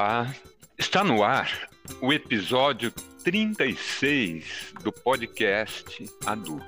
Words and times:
Olá, 0.00 0.32
está 0.78 1.02
no 1.02 1.24
ar 1.24 1.68
o 2.00 2.12
episódio 2.12 2.92
36 3.24 4.72
do 4.80 4.92
podcast 4.92 6.08
Adu. 6.24 6.64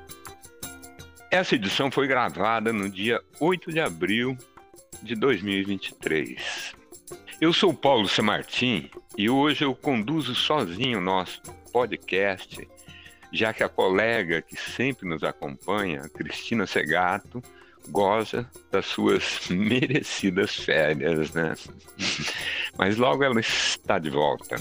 Essa 1.30 1.54
edição 1.54 1.93
foi 1.93 2.08
gravada 2.08 2.72
no 2.72 2.90
dia 2.90 3.22
8 3.38 3.70
de 3.70 3.79
abril 3.79 4.36
de 5.00 5.14
2023. 5.14 6.74
Eu 7.40 7.52
sou 7.52 7.72
Paulo 7.72 8.08
Semartim 8.08 8.90
e 9.16 9.30
hoje 9.30 9.64
eu 9.64 9.76
conduzo 9.76 10.35
sozinho 10.35 10.99
o 10.99 11.00
nosso 11.00 11.40
podcast, 11.72 12.68
já 13.32 13.52
que 13.52 13.62
a 13.62 13.68
colega 13.68 14.43
que 14.43 14.57
sempre 14.57 15.08
nos 15.08 15.22
acompanha, 15.22 16.08
Cristina 16.08 16.66
Segato, 16.66 17.40
goza 17.89 18.48
das 18.70 18.86
suas 18.86 19.48
merecidas 19.50 20.54
férias, 20.57 21.32
né? 21.32 21.54
Mas 22.79 22.96
logo 22.96 23.25
ela 23.25 23.40
está 23.40 23.98
de 23.98 24.11
volta. 24.11 24.57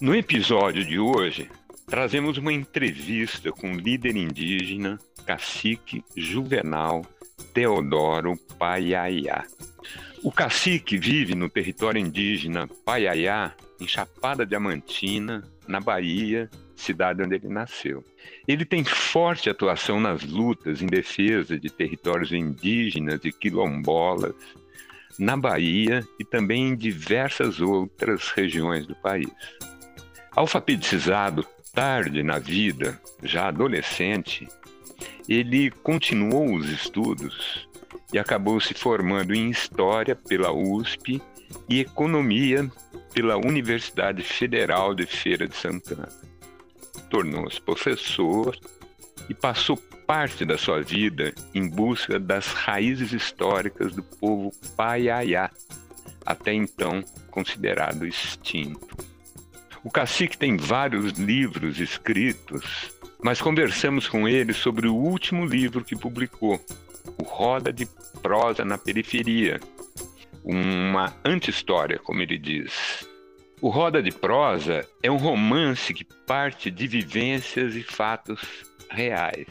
No 0.00 0.14
episódio 0.14 0.84
de 0.84 0.98
hoje, 0.98 1.50
trazemos 1.86 2.38
uma 2.38 2.52
entrevista 2.52 3.50
com 3.50 3.72
o 3.72 3.78
líder 3.78 4.16
indígena, 4.16 4.98
cacique 5.26 6.04
Juvenal 6.16 7.04
Teodoro 7.52 8.36
Paiaiá. 8.58 9.44
O 10.22 10.30
cacique 10.30 10.98
vive 10.98 11.34
no 11.34 11.48
território 11.48 12.00
indígena 12.00 12.68
Paiaiá, 12.84 13.52
em 13.80 13.86
Chapada 13.86 14.44
Diamantina, 14.44 15.44
na 15.66 15.80
Bahia, 15.80 16.50
cidade 16.80 17.22
onde 17.22 17.34
ele 17.34 17.48
nasceu. 17.48 18.04
Ele 18.46 18.64
tem 18.64 18.84
forte 18.84 19.50
atuação 19.50 20.00
nas 20.00 20.22
lutas 20.24 20.80
em 20.82 20.86
defesa 20.86 21.58
de 21.58 21.70
territórios 21.70 22.32
indígenas 22.32 23.20
e 23.24 23.32
quilombolas 23.32 24.34
na 25.18 25.36
Bahia 25.36 26.06
e 26.18 26.24
também 26.24 26.68
em 26.68 26.76
diversas 26.76 27.60
outras 27.60 28.30
regiões 28.30 28.86
do 28.86 28.94
país. 28.94 29.28
Alfabetizado 30.30 31.44
tarde 31.74 32.22
na 32.22 32.38
vida, 32.38 33.00
já 33.22 33.48
adolescente, 33.48 34.46
ele 35.28 35.70
continuou 35.70 36.54
os 36.54 36.68
estudos 36.70 37.68
e 38.12 38.18
acabou 38.18 38.60
se 38.60 38.72
formando 38.74 39.34
em 39.34 39.50
História 39.50 40.16
pela 40.16 40.52
USP 40.52 41.20
e 41.68 41.80
Economia 41.80 42.70
pela 43.12 43.36
Universidade 43.36 44.22
Federal 44.22 44.94
de 44.94 45.06
Feira 45.06 45.46
de 45.46 45.56
Santana 45.56 46.08
tornou-se 47.08 47.60
professor 47.60 48.56
e 49.28 49.34
passou 49.34 49.76
parte 50.06 50.44
da 50.44 50.56
sua 50.56 50.80
vida 50.80 51.34
em 51.54 51.68
busca 51.68 52.18
das 52.18 52.46
raízes 52.46 53.12
históricas 53.12 53.92
do 53.94 54.02
povo 54.02 54.52
Paiaiá, 54.76 55.50
até 56.24 56.52
então 56.52 57.04
considerado 57.30 58.06
extinto. 58.06 58.96
O 59.84 59.90
cacique 59.90 60.36
tem 60.36 60.56
vários 60.56 61.12
livros 61.12 61.78
escritos, 61.78 62.92
mas 63.22 63.40
conversamos 63.40 64.08
com 64.08 64.28
ele 64.28 64.52
sobre 64.52 64.88
o 64.88 64.94
último 64.94 65.44
livro 65.44 65.84
que 65.84 65.96
publicou, 65.96 66.60
O 67.18 67.22
Roda 67.22 67.72
de 67.72 67.86
Prosa 68.22 68.64
na 68.64 68.76
Periferia, 68.76 69.60
uma 70.44 71.14
anti-história, 71.24 71.98
como 71.98 72.22
ele 72.22 72.38
diz, 72.38 73.07
o 73.60 73.70
Roda 73.70 74.02
de 74.02 74.12
Prosa 74.12 74.86
é 75.02 75.10
um 75.10 75.16
romance 75.16 75.92
que 75.92 76.04
parte 76.04 76.70
de 76.70 76.86
vivências 76.86 77.74
e 77.74 77.82
fatos 77.82 78.40
reais. 78.90 79.46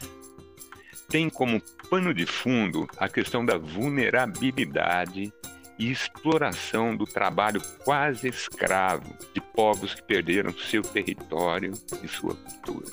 Tem 1.08 1.28
como 1.28 1.62
pano 1.90 2.14
de 2.14 2.24
fundo 2.24 2.86
a 2.96 3.08
questão 3.08 3.44
da 3.44 3.58
vulnerabilidade 3.58 5.32
e 5.78 5.90
exploração 5.90 6.96
do 6.96 7.04
trabalho 7.04 7.60
quase 7.84 8.28
escravo 8.28 9.14
de 9.34 9.40
povos 9.40 9.94
que 9.94 10.02
perderam 10.02 10.52
seu 10.52 10.82
território 10.82 11.72
e 12.02 12.08
sua 12.08 12.34
cultura. 12.34 12.86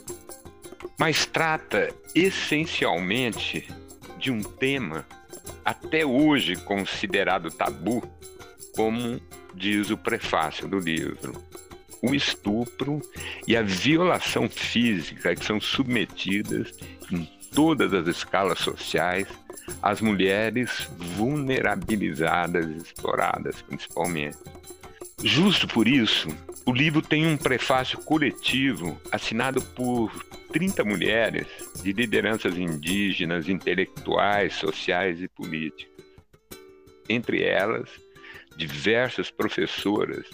Mas 1.00 1.26
trata 1.26 1.94
essencialmente 2.14 3.68
de 4.18 4.32
um 4.32 4.42
tema 4.42 5.06
até 5.64 6.06
hoje 6.06 6.56
considerado 6.58 7.50
tabu, 7.50 8.04
como 8.76 9.20
diz 9.56 9.90
o 9.90 9.98
prefácio 9.98 10.68
do 10.68 10.80
livro. 10.80 11.34
O 12.02 12.14
estupro 12.14 13.02
e 13.48 13.56
a 13.58 13.62
violação 13.62 14.50
física 14.50 15.36
que 15.36 15.46
são 15.46 15.60
submetidas 15.60 16.78
em 17.12 17.26
todas 17.54 17.94
as 17.94 18.08
escalas 18.08 18.60
sociais 18.60 19.28
às 19.82 20.02
mulheres 20.02 20.90
vulnerabilizadas 20.98 22.68
e 22.68 22.78
exploradas, 22.78 23.62
principalmente. 23.62 24.38
Justo 25.24 25.68
por 25.68 25.88
isso, 25.88 26.28
o 26.66 26.74
livro 26.74 27.02
tem 27.02 27.26
um 27.26 27.38
prefácio 27.38 27.98
coletivo 28.00 29.00
assinado 29.12 29.62
por 29.62 30.12
30 30.52 30.84
mulheres 30.84 31.48
de 31.82 31.94
lideranças 31.94 32.58
indígenas, 32.58 33.48
intelectuais, 33.48 34.54
sociais 34.56 35.22
e 35.22 35.28
políticas. 35.28 35.96
Entre 37.08 37.44
elas, 37.44 37.90
diversas 38.56 39.30
professoras 39.30 40.26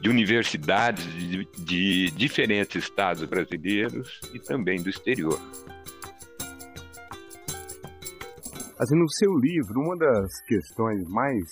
de 0.00 0.08
universidades 0.08 1.04
de, 1.14 1.44
de 1.64 2.10
diferentes 2.12 2.84
estados 2.84 3.24
brasileiros 3.24 4.20
e 4.34 4.38
também 4.38 4.82
do 4.82 4.88
exterior. 4.88 5.38
Assim, 8.78 8.98
no 8.98 9.10
seu 9.10 9.32
livro, 9.36 9.80
uma 9.80 9.96
das 9.96 10.42
questões 10.46 11.06
mais 11.08 11.44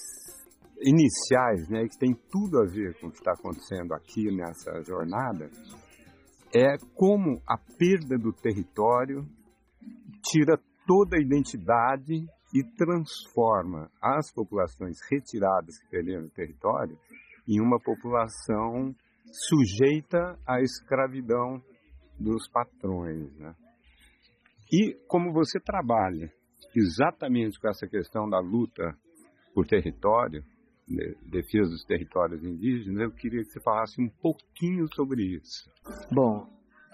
iniciais, 0.80 1.69
né, 1.69 1.86
que 1.86 1.98
tem 1.98 2.14
tudo 2.30 2.60
a 2.60 2.64
ver 2.64 2.94
com 2.98 3.08
o 3.08 3.10
que 3.10 3.19
está 3.19 3.32
acontecendo 3.32 3.92
aqui 3.92 4.30
nessa 4.34 4.82
jornada, 4.82 5.50
é 6.54 6.78
como 6.94 7.42
a 7.46 7.58
perda 7.58 8.16
do 8.16 8.32
território 8.32 9.26
tira 10.22 10.58
toda 10.86 11.19
a 11.19 11.20
identidade 11.20 12.26
e 12.54 12.62
transforma 12.76 13.91
as 14.00 14.32
populações 14.32 14.98
retiradas 15.10 15.78
que 15.78 15.91
perderam 15.91 16.25
o 16.25 16.31
território 16.31 16.98
em 17.47 17.60
uma 17.60 17.78
população 17.78 18.94
sujeita 19.31 20.38
à 20.47 20.60
escravidão 20.60 21.62
dos 22.19 22.48
patrões. 22.50 23.31
Né? 23.38 23.54
E 24.72 24.94
como 25.06 25.32
você 25.32 25.60
trabalha 25.60 26.31
exatamente 26.75 27.58
com 27.58 27.69
essa 27.69 27.87
questão 27.87 28.28
da 28.28 28.38
luta 28.38 28.97
por 29.54 29.66
território, 29.66 30.42
defesa 31.31 31.69
dos 31.69 31.84
territórios 31.84 32.42
indígenas, 32.42 33.03
eu 33.03 33.10
queria 33.12 33.42
que 33.42 33.50
você 33.50 33.60
falasse 33.60 34.00
um 34.00 34.08
pouquinho 34.22 34.87
sobre 34.94 35.22
isso. 35.37 35.70
Bom, 36.10 36.47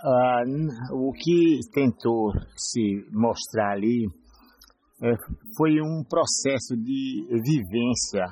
uh, 0.03 1.09
o 1.09 1.13
que 1.13 1.61
tentou 1.73 2.33
se 2.57 3.07
mostrar 3.13 3.73
ali 3.73 4.09
é, 5.03 5.15
foi 5.57 5.81
um 5.81 6.05
processo 6.05 6.77
de 6.77 7.27
vivência 7.31 8.25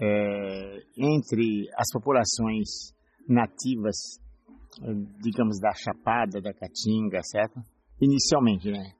é, 0.00 0.82
entre 0.96 1.68
as 1.76 1.90
populações 1.92 2.94
nativas, 3.28 3.96
é, 4.82 4.92
digamos, 5.20 5.58
da 5.60 5.72
Chapada, 5.74 6.40
da 6.40 6.52
Caatinga, 6.52 7.20
certo? 7.22 7.60
Inicialmente, 8.00 8.70
né? 8.70 8.92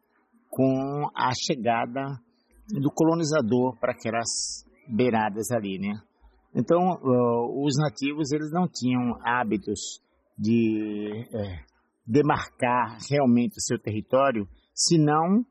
Com 0.50 1.08
a 1.14 1.30
chegada 1.34 2.20
do 2.68 2.90
colonizador 2.90 3.78
para 3.78 3.92
aquelas 3.92 4.64
beiradas 4.88 5.50
ali, 5.50 5.78
né? 5.78 5.94
Então, 6.54 6.78
os 7.64 7.76
nativos, 7.76 8.30
eles 8.30 8.52
não 8.52 8.68
tinham 8.68 9.18
hábitos 9.24 10.00
de 10.38 11.26
é, 11.34 11.64
demarcar 12.06 12.96
realmente 13.10 13.58
o 13.58 13.60
seu 13.60 13.76
território, 13.76 14.46
senão 14.72 15.44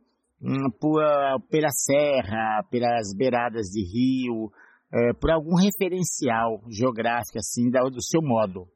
por, 0.80 1.02
pela 1.50 1.70
serra, 1.70 2.64
pelas 2.70 3.16
beiradas 3.18 3.68
de 3.68 3.82
rio, 3.82 4.52
é, 4.92 5.14
por 5.14 5.32
algum 5.32 5.56
referencial 5.56 6.62
geográfico 6.70 7.38
assim 7.38 7.70
do 7.70 8.04
seu 8.04 8.22
modo. 8.22 8.68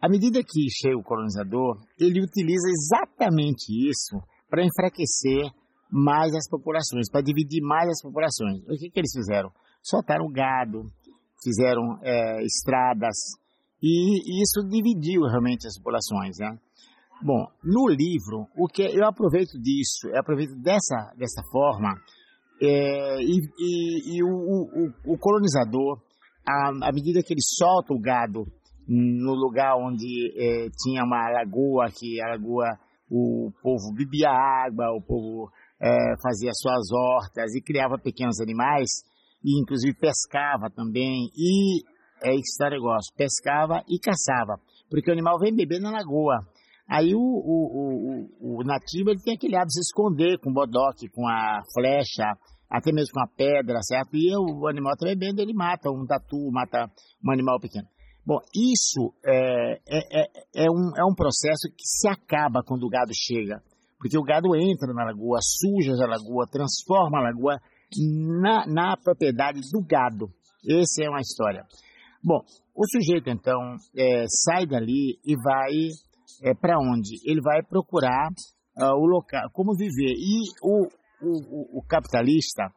À 0.00 0.08
medida 0.08 0.40
que 0.42 0.70
chega 0.70 0.96
o 0.96 1.02
colonizador, 1.02 1.76
ele 1.98 2.22
utiliza 2.22 2.68
exatamente 2.70 3.66
isso 3.90 4.16
para 4.48 4.64
enfraquecer 4.64 5.50
mais 5.90 6.34
as 6.34 6.48
populações, 6.48 7.10
para 7.10 7.22
dividir 7.22 7.60
mais 7.62 7.88
as 7.88 8.02
populações. 8.02 8.62
O 8.64 8.78
que, 8.78 8.90
que 8.90 9.00
eles 9.00 9.12
fizeram? 9.12 9.50
Soltaram 9.82 10.30
gado, 10.30 10.84
fizeram 11.42 11.98
é, 12.02 12.42
estradas, 12.44 13.16
e 13.82 14.42
isso 14.42 14.66
dividiu 14.68 15.22
realmente 15.22 15.66
as 15.66 15.76
populações. 15.78 16.36
Né? 16.38 16.58
Bom, 17.20 17.46
no 17.64 17.88
livro, 17.88 18.46
o 18.56 18.68
que 18.68 18.82
eu 18.82 19.04
aproveito 19.04 19.58
disso, 19.60 20.06
eu 20.08 20.20
aproveito 20.20 20.54
dessa, 20.62 21.12
dessa 21.16 21.42
forma, 21.50 21.94
é, 22.62 23.20
e, 23.20 23.40
e, 23.58 24.16
e 24.16 24.22
o, 24.22 24.28
o, 24.28 25.14
o, 25.14 25.18
colonizador, 25.18 26.00
à, 26.46 26.88
à, 26.88 26.92
medida 26.92 27.20
que 27.22 27.32
ele 27.32 27.42
solta 27.42 27.92
o 27.92 28.00
gado 28.00 28.44
no 28.86 29.34
lugar 29.34 29.76
onde 29.76 30.06
é, 30.36 30.68
tinha 30.80 31.02
uma 31.02 31.28
lagoa, 31.30 31.90
que 31.90 32.20
a 32.22 32.28
lagoa 32.28 32.78
o 33.10 33.50
povo 33.62 33.92
bebia 33.96 34.30
água, 34.30 34.92
o 34.94 35.02
povo 35.02 35.50
é, 35.80 35.90
fazia 36.22 36.50
suas 36.54 36.92
hortas 36.92 37.52
e 37.54 37.62
criava 37.62 37.98
pequenos 37.98 38.40
animais, 38.40 38.90
e 39.42 39.60
inclusive 39.60 39.96
pescava 39.98 40.70
também, 40.70 41.30
e 41.36 41.82
é 42.22 42.30
o 42.32 42.70
negócio, 42.70 43.14
pescava 43.16 43.82
e 43.88 43.98
caçava, 43.98 44.60
porque 44.88 45.10
o 45.10 45.12
animal 45.12 45.38
vem 45.38 45.54
beber 45.54 45.80
na 45.80 45.90
lagoa. 45.90 46.38
Aí 46.88 47.14
o, 47.14 47.20
o, 47.20 48.28
o, 48.40 48.60
o 48.60 48.64
nativo 48.64 49.10
ele 49.10 49.20
tem 49.20 49.34
aquele 49.34 49.56
hábito 49.56 49.68
de 49.68 49.74
se 49.74 49.80
esconder 49.80 50.38
com 50.38 50.50
o 50.50 50.54
bodoque, 50.54 51.10
com 51.10 51.28
a 51.28 51.60
flecha, 51.74 52.32
até 52.70 52.92
mesmo 52.92 53.12
com 53.12 53.20
a 53.20 53.28
pedra, 53.28 53.78
certo? 53.82 54.14
E 54.14 54.34
o 54.36 54.66
animal 54.66 54.94
está 54.94 55.06
bebendo, 55.06 55.42
ele 55.42 55.52
mata 55.52 55.90
um 55.90 56.06
tatu, 56.06 56.50
mata 56.50 56.90
um 57.22 57.30
animal 57.30 57.60
pequeno. 57.60 57.86
Bom, 58.24 58.38
isso 58.54 59.14
é, 59.24 59.80
é, 59.88 60.20
é, 60.20 60.64
é, 60.64 60.70
um, 60.70 60.92
é 60.96 61.04
um 61.04 61.14
processo 61.14 61.68
que 61.76 61.84
se 61.84 62.08
acaba 62.08 62.62
quando 62.62 62.84
o 62.84 62.90
gado 62.90 63.12
chega. 63.14 63.62
Porque 63.98 64.18
o 64.18 64.22
gado 64.22 64.54
entra 64.54 64.92
na 64.94 65.04
lagoa, 65.04 65.40
suja 65.42 65.92
a 65.92 66.06
lagoa, 66.06 66.46
transforma 66.50 67.18
a 67.18 67.22
lagoa 67.22 67.58
na, 68.42 68.66
na 68.66 68.96
propriedade 68.96 69.60
do 69.72 69.82
gado. 69.82 70.28
Essa 70.68 71.04
é 71.04 71.08
uma 71.08 71.20
história. 71.20 71.64
Bom, 72.22 72.40
o 72.74 72.86
sujeito 72.86 73.30
então 73.30 73.76
é, 73.96 74.24
sai 74.44 74.66
dali 74.66 75.18
e 75.24 75.34
vai 75.42 75.72
é, 76.42 76.54
para 76.54 76.78
onde? 76.78 77.16
Ele 77.24 77.40
vai 77.40 77.62
procurar 77.62 78.28
uh, 78.76 78.94
o 78.96 79.06
local, 79.06 79.50
como 79.52 79.76
viver. 79.76 80.14
E 80.16 80.42
o, 80.62 80.86
o, 81.22 81.78
o, 81.78 81.82
capitalista 81.86 82.70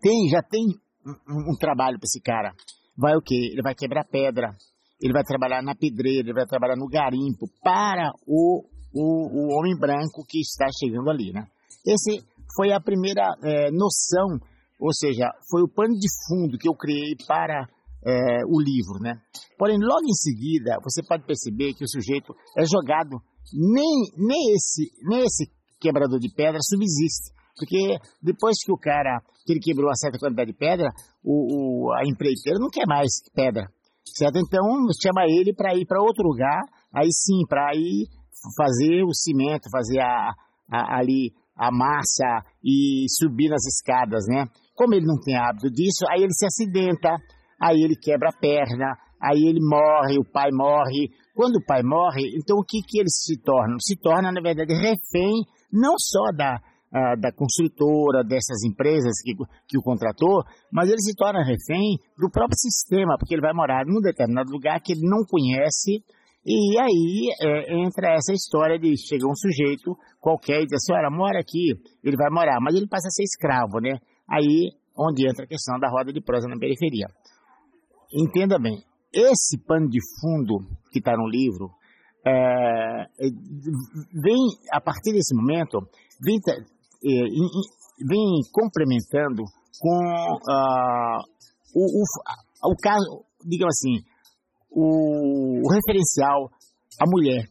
tem, 0.00 0.28
já 0.28 0.42
tem 0.42 0.62
um, 1.06 1.52
um 1.52 1.56
trabalho 1.56 1.98
para 1.98 2.06
esse 2.06 2.20
cara. 2.20 2.52
Vai 2.96 3.14
o 3.16 3.22
quê? 3.22 3.50
Ele 3.52 3.62
vai 3.62 3.74
quebrar 3.74 4.04
pedra, 4.04 4.54
ele 5.00 5.12
vai 5.12 5.22
trabalhar 5.24 5.62
na 5.62 5.74
pedreira, 5.74 6.28
ele 6.28 6.34
vai 6.34 6.46
trabalhar 6.46 6.76
no 6.76 6.86
garimpo 6.86 7.46
para 7.62 8.12
o, 8.26 8.64
o, 8.94 9.54
o 9.54 9.58
homem 9.58 9.76
branco 9.78 10.24
que 10.28 10.40
está 10.40 10.66
chegando 10.78 11.10
ali, 11.10 11.32
né? 11.32 11.46
Esse 11.86 12.24
foi 12.54 12.72
a 12.72 12.80
primeira 12.80 13.34
é, 13.42 13.70
noção, 13.70 14.38
ou 14.78 14.92
seja, 14.92 15.30
foi 15.50 15.62
o 15.62 15.68
pano 15.68 15.94
de 15.94 16.08
fundo 16.28 16.58
que 16.58 16.68
eu 16.68 16.74
criei 16.74 17.16
para 17.26 17.66
é, 18.04 18.44
o 18.46 18.60
livro, 18.60 18.98
né? 19.00 19.20
Porém, 19.58 19.78
logo 19.78 20.04
em 20.04 20.14
seguida, 20.14 20.78
você 20.82 21.02
pode 21.06 21.24
perceber 21.24 21.74
que 21.74 21.84
o 21.84 21.88
sujeito 21.88 22.34
é 22.56 22.64
jogado, 22.66 23.20
nem, 23.52 24.10
nem, 24.16 24.54
esse, 24.54 24.90
nem 25.02 25.20
esse 25.20 25.50
quebrador 25.80 26.18
de 26.18 26.32
pedra 26.34 26.58
subsiste. 26.60 27.32
Porque 27.56 27.98
depois 28.22 28.56
que 28.64 28.72
o 28.72 28.78
cara, 28.78 29.20
que 29.46 29.52
ele 29.52 29.60
quebrou 29.60 29.88
uma 29.88 29.96
certa 29.96 30.18
quantidade 30.18 30.52
de 30.52 30.58
pedra, 30.58 30.88
o, 31.22 31.86
o 31.86 31.92
a 31.92 32.02
empreiteira 32.06 32.58
não 32.58 32.70
quer 32.70 32.86
mais 32.86 33.10
pedra, 33.34 33.68
certo? 34.04 34.38
Então, 34.38 34.64
chama 35.02 35.26
ele 35.28 35.54
para 35.54 35.74
ir 35.76 35.86
para 35.86 36.02
outro 36.02 36.24
lugar, 36.24 36.62
aí 36.94 37.08
sim, 37.12 37.46
para 37.48 37.70
ir 37.74 38.08
fazer 38.56 39.04
o 39.04 39.14
cimento, 39.14 39.70
fazer 39.70 40.00
a, 40.00 40.32
a, 40.70 40.98
ali 40.98 41.32
a 41.56 41.70
massa 41.70 42.42
e 42.64 43.04
subir 43.08 43.48
nas 43.48 43.64
escadas, 43.66 44.24
né? 44.26 44.46
Como 44.74 44.94
ele 44.94 45.06
não 45.06 45.20
tem 45.20 45.36
hábito 45.36 45.70
disso, 45.70 46.04
aí 46.10 46.22
ele 46.22 46.32
se 46.32 46.46
acidenta, 46.46 47.16
aí 47.62 47.80
ele 47.82 47.94
quebra 47.94 48.30
a 48.30 48.38
perna, 48.38 48.98
aí 49.22 49.46
ele 49.46 49.60
morre, 49.62 50.18
o 50.18 50.24
pai 50.24 50.50
morre. 50.50 51.10
Quando 51.34 51.56
o 51.56 51.64
pai 51.64 51.82
morre, 51.82 52.34
então 52.36 52.58
o 52.58 52.64
que, 52.64 52.82
que 52.82 52.98
ele 52.98 53.08
se 53.08 53.40
torna? 53.40 53.76
Se 53.80 53.96
torna, 53.96 54.32
na 54.32 54.40
verdade, 54.40 54.74
refém 54.74 55.46
não 55.72 55.94
só 55.96 56.36
da, 56.36 56.56
uh, 56.56 57.20
da 57.20 57.32
construtora, 57.32 58.22
dessas 58.22 58.62
empresas 58.64 59.12
que, 59.22 59.32
que 59.68 59.78
o 59.78 59.82
contratou, 59.82 60.42
mas 60.70 60.88
ele 60.88 61.00
se 61.00 61.14
torna 61.14 61.42
refém 61.44 61.96
do 62.18 62.28
próprio 62.30 62.58
sistema, 62.58 63.16
porque 63.16 63.34
ele 63.34 63.40
vai 63.40 63.54
morar 63.54 63.86
num 63.86 64.00
determinado 64.00 64.50
lugar 64.50 64.80
que 64.82 64.92
ele 64.92 65.08
não 65.08 65.24
conhece, 65.24 66.04
e 66.44 66.78
aí 66.80 67.30
é, 67.40 67.72
entra 67.86 68.14
essa 68.14 68.32
história 68.32 68.76
de 68.76 68.96
chega 68.98 69.24
um 69.24 69.34
sujeito 69.34 69.96
qualquer 70.20 70.60
e 70.60 70.66
diz 70.66 70.74
assim, 70.74 70.92
olha, 70.92 71.08
mora 71.08 71.38
aqui, 71.38 71.70
ele 72.02 72.16
vai 72.16 72.28
morar, 72.30 72.58
mas 72.60 72.74
ele 72.74 72.88
passa 72.88 73.06
a 73.06 73.10
ser 73.10 73.22
escravo, 73.22 73.78
né? 73.80 73.98
Aí 74.28 74.72
onde 74.98 75.26
entra 75.26 75.44
a 75.44 75.48
questão 75.48 75.78
da 75.78 75.88
roda 75.88 76.12
de 76.12 76.20
prosa 76.20 76.48
na 76.48 76.58
periferia. 76.58 77.06
Entenda 78.14 78.58
bem, 78.58 78.82
esse 79.12 79.58
pano 79.66 79.88
de 79.88 79.98
fundo 80.20 80.58
que 80.90 80.98
está 80.98 81.16
no 81.16 81.28
livro 81.28 81.70
é, 82.26 83.06
vem, 84.22 84.38
a 84.72 84.80
partir 84.80 85.12
desse 85.12 85.34
momento, 85.34 85.78
vem, 86.24 86.38
é, 86.46 87.22
vem 88.06 88.40
complementando 88.52 89.42
com 89.80 89.98
uh, 89.98 91.18
o, 91.74 92.02
o, 92.02 92.70
o 92.70 92.76
caso, 92.80 93.24
digamos 93.44 93.74
assim, 93.76 94.04
o, 94.70 95.66
o 95.66 95.72
referencial 95.72 96.50
à 97.00 97.04
mulher. 97.08 97.48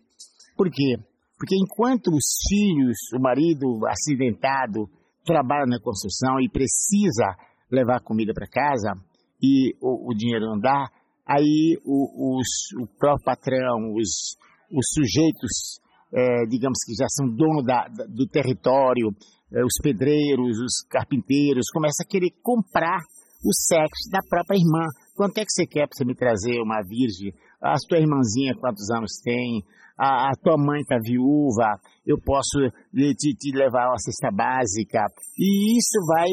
Por 0.55 0.69
quê? 0.69 0.95
Porque 1.37 1.55
enquanto 1.55 2.07
os 2.09 2.25
filhos, 2.47 2.97
o 3.17 3.21
marido 3.21 3.85
acidentado, 3.87 4.87
trabalha 5.25 5.65
na 5.65 5.79
construção 5.79 6.39
e 6.39 6.49
precisa 6.49 7.35
levar 7.71 8.01
comida 8.01 8.33
para 8.33 8.47
casa, 8.47 8.93
e 9.41 9.73
o, 9.81 10.11
o 10.11 10.15
dinheiro 10.15 10.45
não 10.45 10.59
dá, 10.59 10.89
aí 11.27 11.77
o, 11.85 12.38
os, 12.38 12.47
o 12.81 12.88
próprio 12.97 13.25
patrão, 13.25 13.93
os, 13.95 14.38
os 14.71 14.85
sujeitos, 14.93 15.79
é, 16.13 16.45
digamos 16.49 16.77
que 16.85 16.93
já 16.93 17.07
são 17.09 17.27
dono 17.27 17.63
da, 17.63 17.88
da, 17.88 18.05
do 18.05 18.27
território, 18.27 19.09
é, 19.53 19.63
os 19.63 19.73
pedreiros, 19.81 20.59
os 20.59 20.85
carpinteiros, 20.89 21.71
começam 21.73 22.05
a 22.05 22.09
querer 22.09 22.31
comprar 22.41 22.99
o 23.43 23.53
sexo 23.53 24.09
da 24.11 24.19
própria 24.29 24.57
irmã. 24.57 24.85
Quanto 25.15 25.38
é 25.38 25.45
que 25.45 25.51
você 25.51 25.65
quer 25.65 25.87
para 25.87 25.97
você 25.97 26.05
me 26.05 26.15
trazer 26.15 26.61
uma 26.61 26.81
virgem? 26.81 27.33
A 27.61 27.77
sua 27.77 27.99
irmãzinha 27.99 28.55
quantos 28.59 28.89
anos 28.91 29.19
tem? 29.23 29.63
A, 29.97 30.29
a 30.29 30.31
tua 30.41 30.57
mãe 30.57 30.81
está 30.81 30.97
viúva? 31.01 31.77
Eu 32.05 32.17
posso 32.23 32.59
te, 32.94 33.33
te 33.35 33.57
levar 33.57 33.87
uma 33.89 33.99
cesta 33.99 34.31
básica? 34.31 35.05
E 35.37 35.77
isso 35.77 35.97
vai 36.07 36.29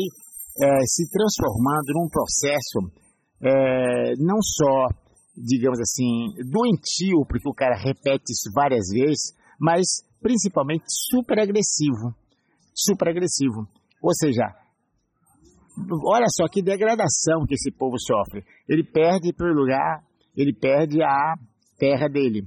é, 0.61 0.81
se 0.87 1.09
transformando 1.11 1.93
num 1.95 2.09
processo 2.09 3.09
é, 3.41 4.15
não 4.19 4.39
só, 4.43 4.89
digamos 5.37 5.79
assim, 5.81 6.35
doentio, 6.51 7.25
porque 7.29 7.49
o 7.49 7.55
cara 7.55 7.77
repete 7.77 8.33
isso 8.33 8.51
várias 8.55 8.89
vezes, 8.93 9.35
mas 9.61 9.87
principalmente 10.21 10.85
super 11.11 11.39
agressivo. 11.39 12.15
Super 12.75 13.09
agressivo. 13.09 13.67
Ou 14.03 14.15
seja, 14.15 14.45
olha 16.05 16.27
só 16.31 16.49
que 16.49 16.63
degradação 16.63 17.45
que 17.47 17.55
esse 17.55 17.71
povo 17.71 17.97
sofre. 17.99 18.45
Ele 18.69 18.85
perde, 18.85 19.33
por 19.33 19.53
lugar, 19.55 20.03
ele 20.37 20.53
perde 20.53 21.03
a 21.03 21.35
terra 21.79 22.09
dele. 22.09 22.43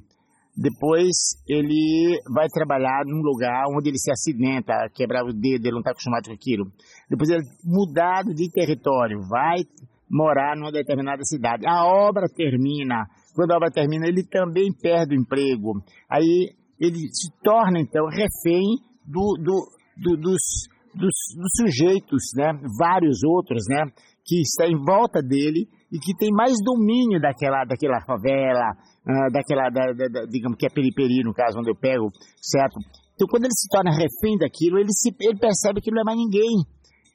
Depois 0.56 1.16
ele 1.48 2.20
vai 2.34 2.48
trabalhar 2.50 3.04
num 3.06 3.22
lugar 3.22 3.66
onde 3.70 3.90
ele 3.90 3.98
se 3.98 4.12
acidenta, 4.12 4.90
quebrar 4.94 5.24
o 5.24 5.34
dedo, 5.34 5.66
ele 5.66 5.72
não 5.72 5.80
está 5.80 5.92
acostumado 5.92 6.26
com 6.26 6.34
aquilo. 6.34 6.66
Depois 7.10 7.30
ele 7.30 7.44
mudado 7.64 8.34
de 8.34 8.52
território, 8.52 9.22
vai 9.30 9.64
morar 10.10 10.58
numa 10.58 10.72
determinada 10.72 11.24
cidade. 11.24 11.66
A 11.66 11.86
obra 11.86 12.28
termina. 12.28 13.08
Quando 13.34 13.52
a 13.52 13.56
obra 13.56 13.72
termina, 13.72 14.08
ele 14.08 14.24
também 14.24 14.74
perde 14.74 15.16
o 15.16 15.20
emprego. 15.20 15.82
Aí 16.10 16.52
ele 16.78 17.08
se 17.14 17.32
torna 17.42 17.80
então 17.80 18.06
refém 18.08 18.78
do, 19.08 19.38
do, 19.38 19.72
do, 19.98 20.18
dos, 20.18 20.68
dos, 20.94 21.16
dos, 21.38 21.52
sujeitos, 21.56 22.24
né? 22.36 22.52
Vários 22.78 23.24
outros, 23.24 23.64
né? 23.70 23.86
Que 24.26 24.42
está 24.42 24.68
em 24.68 24.78
volta 24.84 25.22
dele 25.22 25.68
e 25.92 26.00
que 26.00 26.16
tem 26.16 26.32
mais 26.32 26.56
domínio 26.64 27.20
daquela, 27.20 27.66
daquela 27.66 28.00
favela, 28.06 28.72
uh, 29.04 29.32
daquela, 29.32 29.70
da, 29.70 29.92
da, 29.92 30.26
digamos 30.26 30.58
que 30.58 30.66
é 30.66 30.70
periferia, 30.70 31.22
no 31.24 31.34
caso, 31.34 31.60
onde 31.60 31.70
eu 31.70 31.76
pego, 31.76 32.08
certo? 32.40 32.80
Então, 33.14 33.28
quando 33.28 33.44
ele 33.44 33.54
se 33.54 33.68
torna 33.68 33.92
refém 33.92 34.38
daquilo, 34.40 34.80
ele, 34.80 34.90
se, 34.90 35.14
ele 35.20 35.38
percebe 35.38 35.82
que 35.82 35.92
não 35.92 36.02
é 36.02 36.06
mais 36.06 36.18
ninguém. 36.18 36.64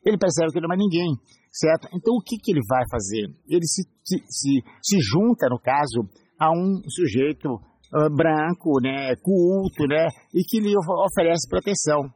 Ele 0.04 0.18
percebe 0.18 0.52
que 0.52 0.60
não 0.60 0.66
é 0.66 0.76
mais 0.76 0.78
ninguém, 0.78 1.10
certo? 1.50 1.88
Então, 1.90 2.14
o 2.14 2.22
que, 2.22 2.36
que 2.36 2.52
ele 2.52 2.60
vai 2.68 2.84
fazer? 2.90 3.26
Ele 3.48 3.64
se, 3.64 3.82
se, 4.04 4.18
se, 4.28 4.52
se 4.82 4.96
junta, 5.00 5.48
no 5.48 5.58
caso, 5.58 6.04
a 6.38 6.52
um 6.52 6.78
sujeito 6.86 7.48
uh, 7.48 8.10
branco, 8.14 8.78
né, 8.80 9.16
culto, 9.16 9.88
né, 9.88 10.06
e 10.34 10.44
que 10.44 10.60
lhe 10.60 10.74
oferece 10.76 11.48
proteção. 11.48 12.12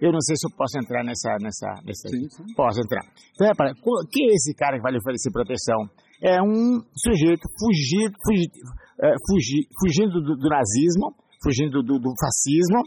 Eu 0.00 0.12
não 0.12 0.20
sei 0.20 0.36
se 0.36 0.46
eu 0.46 0.54
posso 0.56 0.78
entrar 0.78 1.02
nessa. 1.02 1.36
nessa, 1.42 1.68
nessa 1.84 2.08
sim, 2.08 2.28
sim. 2.30 2.54
Posso 2.54 2.80
entrar. 2.80 3.02
Então, 3.34 3.48
repara, 3.48 3.74
que 4.10 4.22
é 4.22 4.34
esse 4.34 4.54
cara 4.54 4.76
que 4.76 4.82
vai 4.82 4.92
lhe 4.92 4.98
oferecer 4.98 5.32
proteção? 5.32 5.90
É 6.22 6.40
um 6.42 6.82
sujeito 6.94 7.42
fugido, 7.58 8.14
fugido, 8.22 8.54
é, 9.02 9.14
fugi, 9.26 9.66
fugindo 9.80 10.22
do, 10.22 10.36
do, 10.36 10.48
nazismo, 10.48 11.14
fugindo 11.42 11.82
do, 11.82 11.98
do, 11.98 12.10
fascismo, 12.18 12.82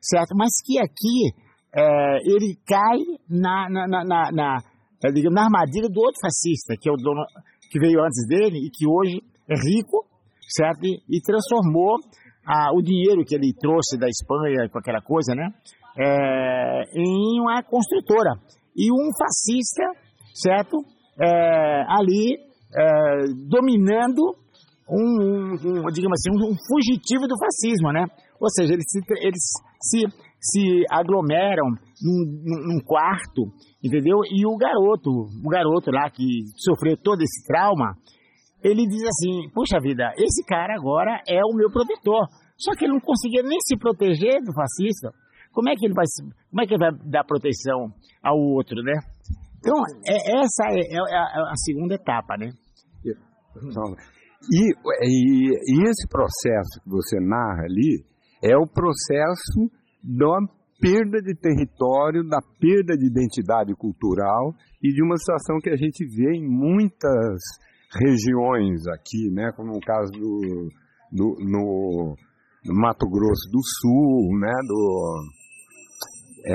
certo? 0.00 0.34
Mas 0.36 0.50
que 0.64 0.78
aqui 0.78 1.34
é, 1.74 2.18
ele 2.26 2.58
cai 2.66 2.98
na, 3.28 3.68
na, 3.70 3.86
na, 3.86 4.04
na, 4.04 4.32
na, 4.32 4.58
é, 5.04 5.10
digamos, 5.10 5.34
na 5.34 5.44
armadilha 5.44 5.88
do 5.88 6.00
outro 6.00 6.20
fascista, 6.20 6.74
que 6.80 6.88
é 6.88 6.92
o 6.92 6.96
dono 6.96 7.22
que 7.70 7.78
veio 7.78 8.02
antes 8.02 8.26
dele 8.28 8.58
e 8.58 8.70
que 8.70 8.86
hoje 8.86 9.22
é 9.48 9.54
rico, 9.54 10.06
certo? 10.48 10.84
E, 10.84 10.98
e 11.10 11.20
transformou 11.20 11.98
a, 12.46 12.72
o 12.74 12.82
dinheiro 12.82 13.24
que 13.24 13.34
ele 13.34 13.52
trouxe 13.52 13.98
da 13.98 14.08
Espanha 14.08 14.68
com 14.70 14.78
aquela 14.78 15.00
coisa, 15.00 15.34
né? 15.34 15.50
É, 15.98 16.82
em 16.94 17.40
uma 17.40 17.62
construtora. 17.62 18.32
E 18.76 18.92
um 18.92 19.10
fascista, 19.18 19.84
certo? 20.34 20.76
É, 21.18 21.84
ali 21.88 22.36
é, 22.74 23.26
dominando 23.48 24.36
um, 24.88 25.54
um, 25.54 25.90
digamos 25.90 26.20
assim, 26.20 26.30
um, 26.30 26.54
fugitivo 26.68 27.26
do 27.26 27.38
fascismo, 27.38 27.92
né? 27.92 28.06
Ou 28.40 28.50
seja, 28.50 28.74
ele 28.74 28.82
se, 28.82 29.00
ele 29.18 29.36
se, 29.80 30.00
se 30.40 30.84
aglomeram 30.90 31.64
num, 32.02 32.74
num, 32.74 32.80
quarto, 32.84 33.50
entendeu? 33.82 34.20
E 34.30 34.46
o 34.46 34.56
garoto, 34.56 35.10
o 35.10 35.48
garoto 35.48 35.90
lá 35.90 36.10
que 36.10 36.24
sofreu 36.56 36.96
todo 36.96 37.22
esse 37.22 37.46
trauma, 37.46 37.96
ele 38.62 38.86
diz 38.86 39.02
assim: 39.02 39.50
Puxa 39.54 39.80
vida, 39.80 40.12
esse 40.18 40.44
cara 40.44 40.74
agora 40.74 41.22
é 41.26 41.40
o 41.44 41.56
meu 41.56 41.70
protetor. 41.70 42.26
Só 42.58 42.72
que 42.74 42.84
ele 42.84 42.94
não 42.94 43.00
conseguia 43.00 43.42
nem 43.42 43.58
se 43.60 43.76
proteger 43.76 44.42
do 44.42 44.52
fascista. 44.52 45.12
Como 45.56 45.70
é 45.70 45.74
que 45.74 45.86
ele 45.86 45.94
vai, 45.94 46.04
como 46.50 46.60
é 46.60 46.66
que 46.66 46.76
vai 46.76 46.92
dar 47.10 47.24
proteção 47.24 47.88
ao 48.22 48.36
outro, 48.36 48.76
né? 48.82 48.92
Então, 49.56 49.74
é, 50.06 50.36
essa 50.36 50.64
é, 50.68 50.84
é, 50.84 50.96
é, 50.96 51.16
a, 51.16 51.56
segunda 51.64 51.94
etapa, 51.94 52.36
né? 52.36 52.50
E, 54.52 54.74
e, 55.00 55.48
e 55.48 55.88
esse 55.88 56.06
processo 56.10 56.78
que 56.84 56.90
você 56.90 57.18
narra 57.20 57.62
ali 57.62 58.04
é 58.44 58.54
o 58.54 58.66
processo 58.66 59.72
da 60.04 60.36
perda 60.78 61.22
de 61.22 61.34
território, 61.34 62.22
da 62.28 62.42
perda 62.60 62.94
de 62.94 63.06
identidade 63.06 63.74
cultural 63.76 64.52
e 64.84 64.92
de 64.92 65.02
uma 65.02 65.16
situação 65.16 65.56
que 65.58 65.70
a 65.70 65.76
gente 65.76 66.04
vê 66.04 66.36
em 66.36 66.46
muitas 66.46 67.40
regiões 67.98 68.86
aqui, 68.88 69.30
né, 69.32 69.52
como 69.56 69.72
no 69.72 69.80
caso 69.80 70.12
do, 70.12 70.68
do 71.10 71.36
no, 71.40 72.14
no 72.62 72.74
Mato 72.74 73.08
Grosso 73.08 73.50
do 73.50 73.60
Sul, 73.80 74.38
né, 74.38 74.52
do 74.68 75.35
é, 76.46 76.54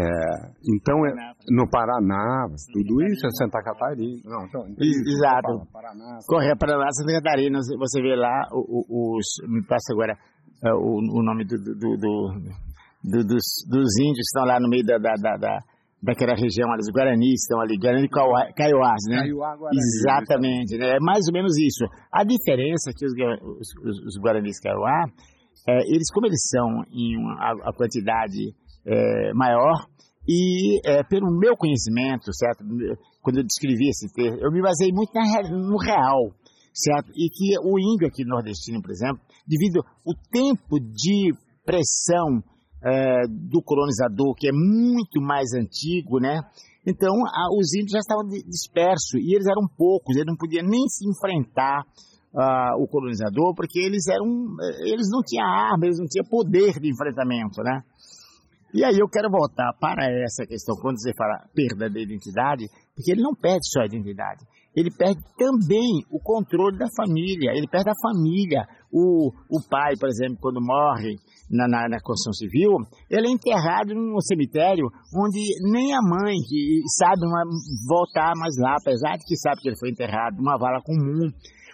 então, 0.72 0.96
é, 1.06 1.12
no 1.50 1.70
Paraná, 1.70 2.48
tudo 2.72 3.04
isso 3.12 3.28
é 3.28 3.30
Santa 3.32 3.62
Catarina. 3.62 4.22
Não, 4.24 4.46
então, 4.46 4.64
Exato. 4.80 5.68
Paraná, 5.74 6.18
Correia, 6.26 6.56
Paraná, 6.56 6.88
Santa 6.92 7.12
Catarina, 7.20 7.60
você 7.60 8.02
vê 8.02 8.16
lá 8.16 8.48
os. 8.54 9.26
Me 9.50 9.62
passa 9.68 9.92
agora 9.92 10.16
uh, 10.64 10.80
o, 10.80 11.20
o, 11.20 11.24
nome 11.24 11.44
do, 11.44 11.58
do, 11.58 11.76
do, 11.76 11.98
do, 13.04 13.24
dos, 13.28 13.46
dos 13.68 13.90
índios 14.00 14.24
que 14.24 14.32
estão 14.32 14.46
lá 14.46 14.62
no 14.62 14.70
meio 14.70 14.86
da, 14.86 14.98
da, 14.98 15.14
da, 15.20 15.36
da 15.36 15.58
daquela 16.02 16.34
região, 16.34 16.68
os 16.80 16.90
Guaranis 16.90 17.44
estão 17.44 17.62
ali, 17.62 17.78
Guarani 17.78 18.10
Kaiowás, 18.10 19.04
né? 19.08 19.20
Caiuá, 19.20 19.56
Guarani, 19.56 19.78
Exatamente, 19.78 20.78
né? 20.78 20.96
é 20.96 21.00
mais 21.00 21.28
ou 21.28 21.34
menos 21.34 21.56
isso. 21.60 21.86
A 22.12 22.24
diferença 22.24 22.90
é 22.90 22.94
que 22.94 23.06
os, 23.06 23.14
os, 23.14 24.06
os 24.08 24.18
Guaranis 24.24 24.60
Kaiowá, 24.60 25.06
é, 25.68 25.78
eles, 25.94 26.10
como 26.12 26.26
eles 26.26 26.42
são 26.50 26.84
em 26.92 27.18
uma, 27.18 27.36
a, 27.36 27.70
a 27.70 27.74
quantidade 27.74 28.56
é, 28.86 29.34
maior, 29.34 29.86
e 30.28 30.80
é, 30.86 31.04
pelo 31.04 31.32
meu 31.38 31.56
conhecimento, 31.58 32.34
certo? 32.34 32.64
Quando 33.22 33.38
eu 33.38 33.44
descrevi 33.44 33.90
esse 33.90 34.12
texto, 34.14 34.40
eu 34.42 34.52
me 34.52 34.62
baseei 34.62 34.92
muito 34.92 35.12
na, 35.14 35.50
no 35.50 35.78
real, 35.78 36.34
certo? 36.74 37.12
E 37.16 37.30
que 37.30 37.58
o 37.64 37.80
índio 37.80 38.08
aqui 38.08 38.24
nordestino, 38.24 38.82
por 38.82 38.92
exemplo, 38.92 39.20
devido 39.48 39.84
ao 40.06 40.14
tempo 40.32 40.80
de 40.80 41.34
pressão 41.66 42.44
é, 42.84 43.28
do 43.28 43.62
colonizador, 43.62 44.34
que 44.36 44.48
é 44.48 44.52
muito 44.52 45.22
mais 45.22 45.54
antigo, 45.54 46.20
né? 46.20 46.40
Então, 46.86 47.14
a, 47.14 47.56
os 47.56 47.74
índios 47.76 47.92
já 47.92 48.00
estavam 48.00 48.26
dispersos 48.26 49.14
e 49.22 49.36
eles 49.36 49.46
eram 49.46 49.68
poucos, 49.78 50.16
eles 50.16 50.26
não 50.26 50.36
podiam 50.36 50.66
nem 50.66 50.88
se 50.88 51.08
enfrentar 51.08 51.84
uh, 52.34 52.82
o 52.82 52.88
colonizador, 52.88 53.54
porque 53.56 53.80
eles 53.80 54.08
eram, 54.08 54.26
eles 54.84 55.08
não 55.12 55.22
tinham 55.22 55.46
arma, 55.46 55.86
eles 55.86 56.00
não 56.00 56.08
tinham 56.08 56.26
poder 56.26 56.80
de 56.80 56.90
enfrentamento, 56.90 57.62
né? 57.62 57.84
E 58.74 58.86
aí 58.86 58.98
eu 58.98 59.08
quero 59.10 59.30
voltar 59.30 59.74
para 59.80 60.06
essa 60.24 60.46
questão, 60.46 60.76
quando 60.82 60.96
você 60.98 61.12
fala 61.14 61.44
perda 61.54 61.90
da 61.90 62.00
identidade, 62.00 62.70
porque 62.96 63.12
ele 63.12 63.22
não 63.22 63.36
perde 63.36 63.68
só 63.68 63.82
a 63.82 63.86
identidade, 63.86 64.46
ele 64.74 64.90
perde 64.90 65.20
também 65.38 66.06
o 66.10 66.20
controle 66.24 66.78
da 66.78 66.88
família, 66.96 67.52
ele 67.52 67.68
perde 67.68 67.90
a 67.90 68.02
família. 68.02 68.64
O, 68.90 69.32
o 69.50 69.60
pai, 69.70 69.96
por 70.00 70.08
exemplo, 70.08 70.38
quando 70.40 70.62
morre 70.62 71.16
na, 71.50 71.68
na, 71.68 71.90
na 71.90 72.00
construção 72.00 72.32
civil, 72.32 72.80
ele 73.10 73.28
é 73.28 73.32
enterrado 73.32 73.94
num 73.94 74.20
cemitério 74.22 74.88
onde 75.16 75.40
nem 75.72 75.94
a 75.94 76.00
mãe 76.02 76.36
que 76.48 76.82
sabe 76.98 77.26
uma, 77.26 77.44
voltar 77.88 78.32
mais 78.38 78.56
lá, 78.58 78.76
apesar 78.80 79.18
de 79.18 79.26
que 79.26 79.36
sabe 79.36 79.62
que 79.62 79.70
ele 79.70 79.80
foi 79.80 79.90
enterrado 79.90 80.38
numa 80.38 80.58
vala 80.58 80.82
comum. 80.82 81.28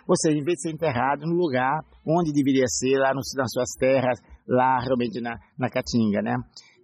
Ou 0.08 0.16
seja, 0.16 0.38
em 0.38 0.44
vez 0.44 0.56
de 0.56 0.62
ser 0.62 0.74
enterrado 0.74 1.28
no 1.28 1.36
lugar 1.36 1.82
onde 2.06 2.32
deveria 2.32 2.66
ser, 2.68 2.98
lá 2.98 3.14
no, 3.14 3.22
nas 3.36 3.52
suas 3.52 3.70
terras, 3.78 4.18
lá 4.48 4.80
realmente 4.80 5.20
na, 5.22 5.38
na 5.60 5.70
Caatinga, 5.70 6.22
né? 6.22 6.36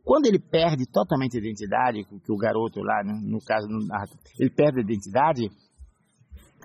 Quando 0.03 0.25
ele 0.25 0.39
perde 0.39 0.85
totalmente 0.85 1.37
a 1.37 1.39
identidade, 1.39 2.03
que 2.03 2.31
o 2.31 2.37
garoto 2.37 2.81
lá, 2.81 3.03
no, 3.03 3.13
no 3.21 3.39
caso, 3.39 3.67
ele 4.37 4.49
perde 4.49 4.79
a 4.79 4.83
identidade, 4.83 5.49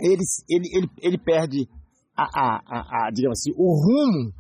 ele, 0.00 0.22
ele, 0.48 0.68
ele, 0.74 0.88
ele 1.00 1.18
perde 1.18 1.68
a, 2.16 2.24
a, 2.24 2.60
a, 2.66 3.06
a, 3.06 3.10
digamos 3.10 3.38
assim, 3.38 3.52
o 3.56 3.74
rumo 3.78 4.32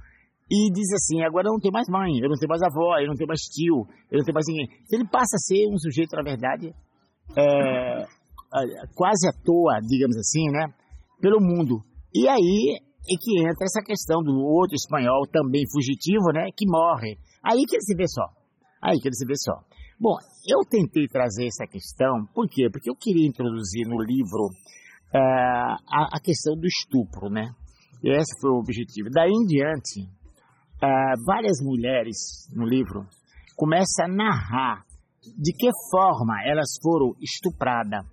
e 0.50 0.72
diz 0.72 0.90
assim, 0.94 1.22
agora 1.22 1.46
eu 1.46 1.52
não 1.52 1.60
tenho 1.60 1.72
mais 1.72 1.86
mãe, 1.88 2.18
eu 2.18 2.28
não 2.28 2.36
tenho 2.36 2.48
mais 2.48 2.62
avó, 2.62 2.98
eu 2.98 3.06
não 3.06 3.14
tenho 3.14 3.28
mais 3.28 3.42
tio, 3.42 3.86
eu 4.10 4.18
não 4.18 4.24
tenho 4.24 4.34
mais 4.34 4.46
ninguém. 4.48 4.68
Ele 4.90 5.06
passa 5.06 5.36
a 5.36 5.44
ser 5.46 5.68
um 5.68 5.78
sujeito, 5.78 6.16
na 6.16 6.22
verdade, 6.22 6.74
é, 7.36 8.06
quase 8.96 9.28
à 9.28 9.32
toa, 9.44 9.78
digamos 9.86 10.16
assim, 10.16 10.50
né, 10.50 10.72
pelo 11.20 11.38
mundo. 11.38 11.84
E 12.14 12.26
aí 12.26 12.80
é 12.80 13.14
que 13.20 13.40
entra 13.40 13.64
essa 13.64 13.82
questão 13.84 14.22
do 14.22 14.40
outro 14.40 14.74
espanhol, 14.74 15.26
também 15.30 15.64
fugitivo, 15.70 16.32
né, 16.32 16.48
que 16.56 16.66
morre. 16.66 17.18
Aí 17.44 17.62
que 17.64 17.76
ele 17.76 17.84
se 17.84 17.94
vê 17.94 18.08
só. 18.08 18.37
Aí 18.82 18.98
que 19.00 19.08
ele 19.08 19.14
se 19.14 19.26
vê 19.26 19.34
só. 19.36 19.60
Bom, 20.00 20.14
eu 20.46 20.60
tentei 20.68 21.08
trazer 21.08 21.46
essa 21.46 21.66
questão, 21.66 22.26
por 22.32 22.48
quê? 22.48 22.68
Porque 22.70 22.88
eu 22.88 22.94
queria 22.94 23.26
introduzir 23.26 23.86
no 23.86 24.00
livro 24.00 24.46
uh, 25.12 25.74
a, 25.88 26.16
a, 26.16 26.20
questão 26.22 26.54
do 26.54 26.66
estupro, 26.66 27.28
né? 27.28 27.50
E 28.02 28.10
esse 28.10 28.40
foi 28.40 28.50
o 28.50 28.60
objetivo. 28.60 29.08
Daí 29.10 29.30
em 29.30 29.44
diante, 29.44 30.02
uh, 30.02 31.24
várias 31.26 31.58
mulheres 31.60 32.46
no 32.54 32.64
livro 32.64 33.06
começam 33.56 34.04
a 34.04 34.08
narrar 34.08 34.84
de 35.36 35.52
que 35.52 35.68
forma 35.90 36.34
elas 36.46 36.78
foram 36.80 37.14
estupradas 37.20 38.06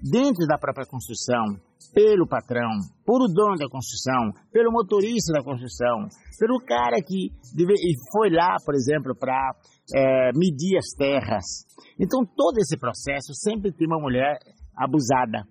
dentro 0.00 0.46
da 0.46 0.58
própria 0.58 0.86
construção, 0.86 1.58
pelo 1.92 2.26
patrão, 2.26 2.70
por 3.04 3.20
o 3.22 3.28
dono 3.28 3.56
da 3.56 3.68
construção, 3.68 4.32
pelo 4.50 4.72
motorista 4.72 5.32
da 5.32 5.42
construção, 5.42 6.08
pelo 6.38 6.58
cara 6.64 6.96
que 7.02 7.30
foi 8.10 8.30
lá, 8.30 8.56
por 8.64 8.74
exemplo, 8.74 9.14
para 9.14 9.52
é, 9.94 10.30
medir 10.34 10.78
as 10.78 10.94
terras. 10.96 11.44
Então, 11.98 12.24
todo 12.24 12.58
esse 12.58 12.76
processo 12.78 13.32
sempre 13.34 13.72
tem 13.72 13.86
uma 13.86 14.00
mulher 14.00 14.38
abusada. 14.76 15.44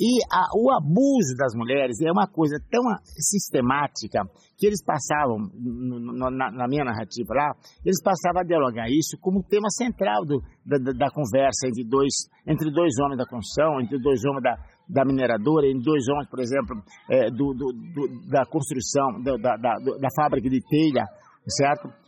E 0.00 0.24
a, 0.32 0.56
o 0.56 0.72
abuso 0.72 1.36
das 1.36 1.54
mulheres 1.54 2.00
é 2.00 2.10
uma 2.10 2.26
coisa 2.26 2.56
tão 2.70 2.82
sistemática 3.04 4.24
que 4.56 4.66
eles 4.66 4.82
passavam, 4.82 5.36
no, 5.52 6.30
na, 6.30 6.50
na, 6.50 6.66
minha 6.66 6.84
narrativa 6.84 7.34
lá, 7.34 7.52
eles 7.84 8.00
passavam 8.02 8.40
a 8.40 8.44
dialogar 8.44 8.88
isso 8.88 9.18
como 9.20 9.42
tema 9.42 9.68
central 9.68 10.24
do, 10.24 10.40
da, 10.64 10.78
da, 10.78 11.10
conversa 11.10 11.68
entre 11.68 11.84
dois, 11.84 12.14
entre 12.46 12.70
dois 12.70 12.94
homens 13.00 13.18
da 13.18 13.26
construção, 13.26 13.80
entre 13.80 13.98
dois 14.00 14.24
homens 14.24 14.42
da, 14.42 14.56
da 14.88 15.04
mineradora, 15.04 15.66
entre 15.66 15.82
dois 15.82 16.08
homens, 16.08 16.28
por 16.30 16.40
exemplo, 16.40 16.82
é, 17.10 17.30
do, 17.30 17.52
do, 17.52 18.30
da 18.30 18.46
construção, 18.46 19.20
da, 19.22 19.36
da, 19.36 19.76
da 19.76 20.08
fábrica 20.16 20.48
de 20.48 20.60
telha, 20.66 21.04
certo? 21.46 22.01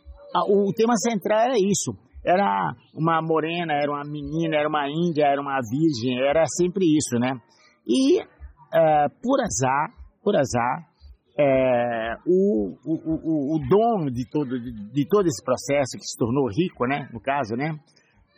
O 0.48 0.72
tema 0.72 0.96
central 0.96 1.40
era 1.40 1.54
isso. 1.56 1.92
Era 2.24 2.74
uma 2.94 3.20
morena, 3.22 3.74
era 3.74 3.90
uma 3.90 4.04
menina, 4.04 4.56
era 4.56 4.68
uma 4.68 4.88
índia, 4.88 5.26
era 5.26 5.40
uma 5.40 5.60
virgem, 5.60 6.18
era 6.26 6.44
sempre 6.46 6.84
isso, 6.86 7.18
né? 7.18 7.38
E, 7.86 8.20
é, 8.20 9.08
por 9.22 9.40
azar, 9.40 9.90
por 10.22 10.34
azar, 10.34 10.88
é, 11.38 12.14
o, 12.26 12.76
o, 12.84 12.94
o, 12.94 13.56
o, 13.56 13.68
dono 13.68 14.10
de 14.10 14.24
todo, 14.30 14.58
de, 14.58 14.72
de, 14.92 15.06
todo 15.08 15.26
esse 15.26 15.44
processo, 15.44 15.98
que 15.98 16.04
se 16.04 16.16
tornou 16.16 16.48
rico, 16.48 16.86
né, 16.86 17.08
no 17.12 17.20
caso, 17.20 17.56
né, 17.56 17.76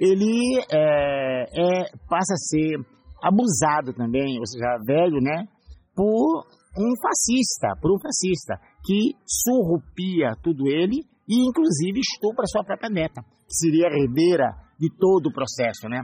ele 0.00 0.59
é, 0.73 1.45
é, 1.45 1.85
passa 2.09 2.35
a 2.35 2.37
ser 2.37 2.79
abusado 3.23 3.93
também, 3.93 4.38
ou 4.38 4.47
seja, 4.47 4.79
velho, 4.85 5.21
né, 5.21 5.47
por 5.95 6.45
um 6.79 6.93
fascista, 7.00 7.79
por 7.81 7.93
um 7.93 8.00
fascista, 8.00 8.59
que 8.85 9.15
surrupia 9.26 10.35
tudo 10.43 10.67
ele 10.67 11.05
e, 11.28 11.49
inclusive, 11.49 12.00
estupra 12.00 12.47
sua 12.47 12.64
própria 12.64 12.90
neta, 12.90 13.23
que 13.23 13.54
seria 13.54 13.88
herdeira 13.88 14.54
de 14.78 14.88
todo 14.97 15.26
o 15.26 15.33
processo, 15.33 15.88
né. 15.88 16.02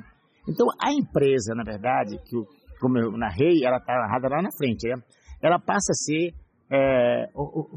Então, 0.48 0.66
a 0.82 0.92
empresa, 0.92 1.54
na 1.54 1.62
verdade, 1.62 2.18
que 2.24 2.36
como 2.82 2.98
eu 2.98 3.12
narrei, 3.12 3.64
ela 3.64 3.76
está 3.76 3.94
narrada 3.94 4.28
lá 4.28 4.42
na 4.42 4.50
frente, 4.58 4.88
né? 4.88 4.96
ela 5.40 5.58
passa 5.60 5.92
a 5.92 5.94
ser 5.94 6.34
é, 6.68 7.30
o, 7.32 7.60
o, 7.60 7.68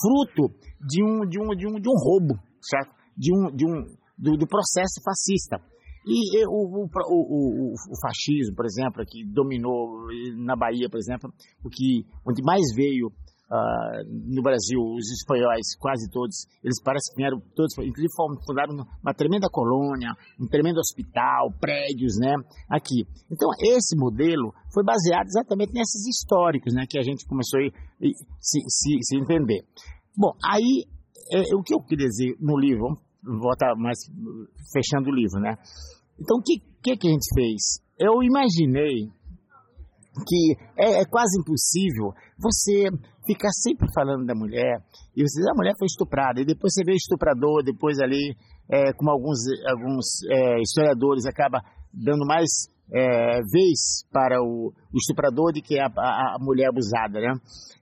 fruto 0.00 0.54
de 0.80 1.02
um, 1.02 1.26
de, 1.28 1.40
um, 1.40 1.48
de, 1.56 1.66
um, 1.66 1.80
de 1.80 1.88
um 1.88 1.98
roubo, 1.98 2.34
certo? 2.62 2.94
De 3.16 3.34
um, 3.34 3.50
de 3.50 3.66
um, 3.66 3.82
do, 4.16 4.36
do 4.36 4.46
processo 4.46 5.02
fascista. 5.04 5.58
E, 6.06 6.38
e 6.38 6.46
o, 6.46 6.50
o, 6.50 6.86
o, 6.86 7.72
o, 7.72 8.00
fascismo, 8.00 8.54
por 8.54 8.66
exemplo, 8.66 9.02
que 9.06 9.24
dominou 9.32 10.06
na 10.36 10.54
Bahia, 10.54 10.88
por 10.88 10.98
exemplo, 10.98 11.32
o 11.64 11.70
que, 11.70 12.04
onde 12.28 12.42
mais 12.44 12.62
veio 12.76 13.10
Uh, 13.44 14.00
no 14.08 14.42
Brasil, 14.42 14.80
os 14.80 15.12
espanhóis, 15.12 15.76
quase 15.78 16.10
todos, 16.10 16.46
eles 16.64 16.80
parecem 16.82 17.14
que 17.14 17.20
vieram 17.20 17.38
todos, 17.54 17.76
inclusive 17.78 18.08
fundaram 18.46 18.74
uma 19.02 19.14
tremenda 19.14 19.48
colônia, 19.50 20.16
um 20.40 20.48
tremendo 20.48 20.78
hospital, 20.78 21.52
prédios, 21.60 22.16
né, 22.18 22.34
aqui. 22.70 23.04
Então, 23.30 23.50
esse 23.60 23.94
modelo 23.96 24.52
foi 24.72 24.82
baseado 24.82 25.26
exatamente 25.26 25.74
nesses 25.74 26.06
históricos, 26.08 26.72
né, 26.72 26.84
que 26.88 26.98
a 26.98 27.02
gente 27.02 27.26
começou 27.26 27.60
a 27.60 27.68
se, 28.40 28.60
se, 28.66 28.98
se 29.02 29.16
entender. 29.18 29.62
Bom, 30.16 30.32
aí, 30.42 30.84
é, 31.30 31.54
o 31.54 31.62
que 31.62 31.74
eu 31.74 31.80
queria 31.80 32.08
dizer 32.08 32.36
no 32.40 32.58
livro, 32.58 32.98
voltar 33.22 33.74
mais 33.76 33.98
fechando 34.72 35.10
o 35.10 35.14
livro, 35.14 35.40
né? 35.40 35.56
Então, 36.20 36.38
o 36.38 36.42
que, 36.42 36.60
que, 36.82 36.96
que 36.96 37.08
a 37.08 37.10
gente 37.10 37.34
fez? 37.34 37.82
Eu 37.98 38.22
imaginei 38.22 39.10
que 40.22 40.54
é, 40.78 41.00
é, 41.00 41.04
quase 41.04 41.40
impossível 41.40 42.12
você 42.38 42.86
ficar 43.26 43.50
sempre 43.50 43.86
falando 43.94 44.24
da 44.26 44.34
mulher 44.34 44.78
e 45.16 45.22
você 45.22 45.40
diz, 45.40 45.48
a 45.48 45.56
mulher 45.56 45.74
foi 45.78 45.86
estuprada 45.86 46.40
e 46.40 46.44
depois 46.44 46.72
você 46.72 46.84
vê 46.84 46.94
estuprador, 46.94 47.62
depois 47.64 47.98
ali, 47.98 48.36
é, 48.70 48.92
como 48.92 49.10
alguns, 49.10 49.38
alguns 49.66 50.06
é, 50.30 50.60
historiadores 50.60 51.26
acaba 51.26 51.60
dando 51.92 52.26
mais 52.26 52.48
é, 52.92 53.40
vez 53.50 54.04
para 54.12 54.42
o, 54.42 54.72
o, 54.92 54.96
estuprador 54.96 55.52
do 55.52 55.62
que 55.62 55.78
a, 55.78 55.86
a, 55.86 56.36
a, 56.36 56.38
mulher 56.40 56.68
abusada, 56.68 57.18
né? 57.18 57.32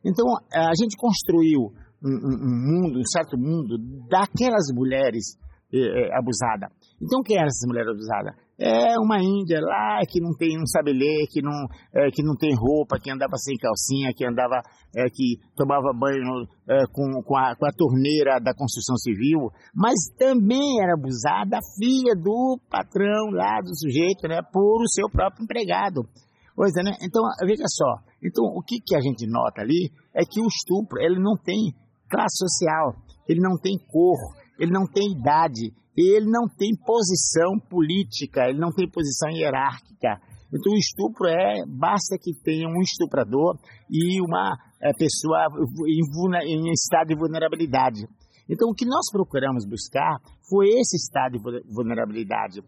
Então 0.05 0.25
a 0.53 0.75
gente 0.79 0.97
construiu 0.97 1.73
um, 2.03 2.15
um, 2.15 2.83
mundo, 2.83 2.99
um 2.99 3.07
certo 3.07 3.37
mundo 3.37 3.79
daquelas 4.09 4.73
mulheres 4.73 5.37
é, 5.73 6.17
abusada. 6.17 6.71
Então, 7.03 7.21
quem 7.21 7.37
era 7.37 7.47
essa 7.47 7.67
mulher 7.67 7.83
abusada? 7.83 8.31
É 8.57 8.97
uma 8.97 9.19
índia 9.19 9.59
lá 9.61 9.99
que 10.09 10.21
não 10.21 10.31
tem, 10.39 10.57
não 10.57 10.67
sabe 10.67 10.93
ler, 10.93 11.27
que 11.29 11.43
não, 11.43 11.67
é, 11.93 12.11
que 12.13 12.23
não 12.23 12.37
tem 12.37 12.55
roupa, 12.55 12.97
que 13.03 13.11
andava 13.11 13.37
sem 13.37 13.57
calcinha, 13.57 14.15
que 14.15 14.25
andava, 14.25 14.63
é, 14.95 15.11
que 15.11 15.41
tomava 15.57 15.91
banho 15.93 16.47
é, 16.69 16.87
com, 16.93 17.11
com, 17.27 17.37
a, 17.37 17.57
com 17.57 17.67
a 17.67 17.73
torneira 17.77 18.39
da 18.39 18.55
construção 18.55 18.97
civil, 18.97 19.51
mas 19.75 19.99
também 20.17 20.81
era 20.81 20.95
abusada 20.95 21.59
a 21.59 21.67
filha 21.77 22.15
do 22.15 22.61
patrão 22.71 23.31
lá, 23.33 23.59
do 23.61 23.75
sujeito, 23.75 24.29
né, 24.29 24.41
por 24.53 24.83
o 24.83 24.89
seu 24.89 25.11
próprio 25.11 25.43
empregado. 25.43 26.07
Pois 26.55 26.71
é, 26.77 26.85
né? 26.85 26.93
Então, 27.03 27.23
veja 27.45 27.65
só. 27.67 27.99
Então, 28.23 28.45
o 28.45 28.63
que, 28.63 28.77
que 28.79 28.95
a 28.95 29.01
gente 29.01 29.27
nota 29.27 29.63
ali 29.63 29.91
é 30.15 30.23
que 30.23 30.41
o 30.41 30.47
estupro, 30.47 31.01
ele 31.01 31.19
não 31.19 31.35
tem 31.35 31.75
classe 32.09 32.37
social, 32.37 32.95
ele 33.27 33.41
não 33.41 33.59
tem 33.59 33.77
cor, 33.91 34.19
ele 34.61 34.71
não 34.71 34.87
tem 34.87 35.11
idade, 35.19 35.73
ele 35.97 36.27
não 36.31 36.49
tem 36.49 36.75
posição 36.77 37.59
política, 37.69 38.49
ele 38.49 38.59
não 38.59 38.71
tem 38.71 38.89
posição 38.89 39.31
hierárquica. 39.31 40.21
Então 40.53 40.73
o 40.73 40.77
estupro 40.77 41.27
é, 41.29 41.65
basta 41.67 42.19
que 42.21 42.33
tenha 42.43 42.69
um 42.69 42.81
estuprador 42.83 43.59
e 43.91 44.21
uma 44.21 44.57
é, 44.81 44.93
pessoa 44.93 45.47
em, 45.87 46.69
em 46.69 46.73
estado 46.73 47.09
de 47.09 47.15
vulnerabilidade. 47.15 48.07
Então 48.49 48.69
o 48.69 48.75
que 48.75 48.85
nós 48.85 49.11
procuramos 49.11 49.65
buscar 49.65 50.19
foi 50.49 50.69
esse 50.69 50.97
estado 50.97 51.39
de 51.39 51.73
vulnerabilidade. 51.73 52.61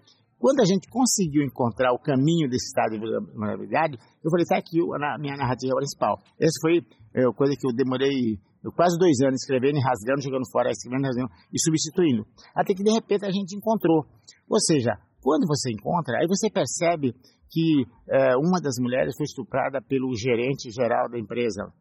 Quando 0.44 0.60
a 0.60 0.66
gente 0.66 0.90
conseguiu 0.90 1.42
encontrar 1.42 1.94
o 1.94 1.98
caminho 1.98 2.50
desse 2.50 2.66
estado 2.66 2.92
de 2.92 3.00
vulnerabilidade, 3.00 3.96
eu 3.96 4.30
falei, 4.30 4.42
está 4.42 4.58
aqui 4.58 4.76
a 4.76 5.16
minha 5.18 5.40
narrativa 5.40 5.72
principal. 5.74 6.20
Essa 6.38 6.60
foi 6.60 6.84
a 7.16 7.20
é, 7.24 7.32
coisa 7.32 7.56
que 7.56 7.66
eu 7.66 7.72
demorei 7.72 8.36
quase 8.76 8.98
dois 8.98 9.16
anos 9.24 9.40
escrevendo, 9.40 9.80
rasgando, 9.80 10.20
jogando 10.20 10.44
fora, 10.52 10.68
escrevendo, 10.68 11.06
rasgando 11.06 11.32
e 11.48 11.56
substituindo. 11.58 12.26
Até 12.54 12.74
que 12.74 12.84
de 12.84 12.92
repente 12.92 13.24
a 13.24 13.30
gente 13.30 13.56
encontrou. 13.56 14.04
Ou 14.44 14.60
seja, 14.60 14.92
quando 15.22 15.48
você 15.48 15.72
encontra, 15.72 16.18
aí 16.20 16.28
você 16.28 16.50
percebe 16.52 17.14
que 17.48 17.88
é, 18.12 18.36
uma 18.36 18.60
das 18.60 18.76
mulheres 18.78 19.16
foi 19.16 19.24
estuprada 19.24 19.80
pelo 19.80 20.12
gerente 20.14 20.68
geral 20.70 21.08
da 21.08 21.18
empresa. 21.18 21.72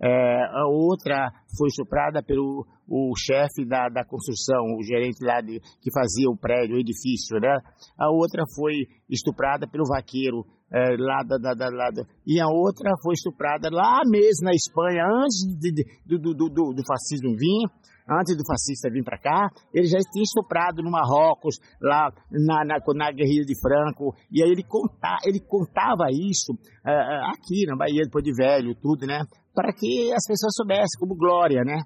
É, 0.00 0.08
a 0.08 0.66
outra 0.66 1.30
foi 1.56 1.68
estuprada 1.68 2.22
pelo 2.22 2.66
o 2.86 3.14
chefe 3.16 3.64
da, 3.66 3.88
da 3.88 4.04
construção, 4.04 4.76
o 4.76 4.82
gerente 4.82 5.24
lá 5.24 5.40
de, 5.40 5.58
que 5.80 5.90
fazia 5.92 6.28
o 6.28 6.36
prédio, 6.36 6.76
o 6.76 6.80
edifício, 6.80 7.38
né? 7.40 7.56
A 7.98 8.10
outra 8.10 8.44
foi 8.54 8.74
estuprada 9.08 9.66
pelo 9.66 9.84
vaqueiro 9.88 10.44
é, 10.70 10.96
lá 10.98 11.22
da, 11.22 11.38
da, 11.38 11.54
da, 11.54 11.68
lá 11.70 11.88
e 12.26 12.40
a 12.40 12.46
outra 12.46 12.90
foi 13.02 13.14
estuprada 13.14 13.68
lá 13.70 14.02
mesmo 14.06 14.44
na 14.44 14.52
Espanha, 14.52 15.04
antes 15.06 15.58
de, 15.58 15.72
de, 15.72 16.18
do, 16.18 16.34
do, 16.34 16.48
do, 16.48 16.74
do 16.74 16.82
fascismo 16.86 17.36
vir, 17.36 17.68
antes 18.08 18.36
do 18.36 18.44
fascista 18.44 18.90
vir 18.90 19.04
para 19.04 19.18
cá, 19.18 19.48
ele 19.72 19.86
já 19.86 19.98
tinha 20.12 20.22
estuprado 20.22 20.82
no 20.82 20.90
Marrocos, 20.90 21.56
lá 21.80 22.10
na, 22.30 22.64
na, 22.64 22.76
na 22.94 23.12
guerrilha 23.12 23.44
de 23.44 23.58
Franco, 23.60 24.14
e 24.30 24.42
aí 24.42 24.50
ele, 24.50 24.62
conta, 24.62 25.16
ele 25.24 25.40
contava 25.40 26.10
isso 26.10 26.52
uh, 26.52 27.30
aqui 27.32 27.64
na 27.66 27.76
Bahia, 27.76 28.02
depois 28.04 28.24
de 28.24 28.32
velho, 28.34 28.74
tudo, 28.74 29.06
né? 29.06 29.22
Para 29.54 29.72
que 29.72 30.12
as 30.12 30.26
pessoas 30.26 30.54
soubessem, 30.56 30.98
como 30.98 31.14
glória, 31.14 31.62
né? 31.64 31.78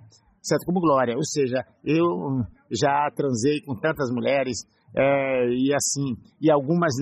Certo? 0.42 0.64
Como 0.64 0.80
glória. 0.80 1.14
Ou 1.16 1.24
seja, 1.24 1.64
eu 1.84 2.06
já 2.70 3.10
transei 3.14 3.60
com 3.62 3.74
tantas 3.74 4.10
mulheres, 4.10 4.64
é, 4.96 5.48
e 5.50 5.74
assim, 5.74 6.16
e 6.40 6.50
algumas 6.50 6.94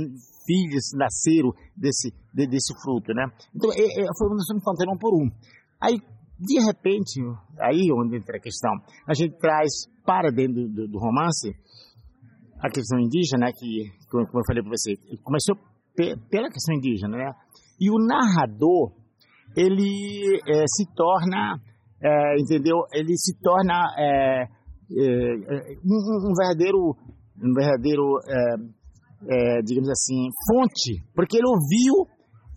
filhas 0.45 0.91
nasceram 0.95 1.53
desse, 1.77 2.11
de, 2.35 2.47
desse 2.47 2.75
fruto, 2.83 3.13
né? 3.15 3.27
Então, 3.55 3.71
é, 3.73 3.83
é, 3.83 4.07
foi 4.19 4.29
estamos 4.37 4.65
contando 4.65 4.93
um 4.93 4.99
por 4.99 5.15
um. 5.15 5.31
Aí 5.81 5.99
de 6.39 6.61
repente, 6.65 7.21
aí 7.61 7.91
onde 7.93 8.17
entra 8.17 8.37
a 8.37 8.41
questão, 8.41 8.73
a 9.09 9.15
gente 9.15 9.39
traz 9.39 9.89
para 10.05 10.31
dentro 10.31 10.69
do, 10.69 10.87
do 10.87 10.99
romance 10.99 11.51
a 12.61 12.69
questão 12.71 12.99
indígena, 12.99 13.51
que, 13.53 13.91
como 14.11 14.25
eu 14.25 14.45
falei 14.47 14.63
para 14.63 14.71
você, 14.71 14.95
começou 15.23 15.57
pela 15.95 16.51
questão 16.51 16.75
indígena, 16.75 17.17
né? 17.17 17.33
E 17.81 17.91
o 17.91 17.99
narrador, 17.99 18.93
ele 19.57 20.40
é, 20.47 20.64
se 20.66 20.85
torna, 20.95 21.59
é, 22.03 22.40
entendeu? 22.40 22.85
Ele 22.92 23.16
se 23.16 23.38
torna 23.40 23.75
é, 23.99 24.45
um, 25.85 26.31
um, 26.31 26.35
verdadeiro, 26.37 26.95
um 27.42 27.53
verdadeiro, 27.55 28.21
digamos 29.64 29.88
assim, 29.88 30.29
fonte, 30.47 31.03
porque 31.14 31.38
ele 31.38 31.49
ouviu 31.49 32.07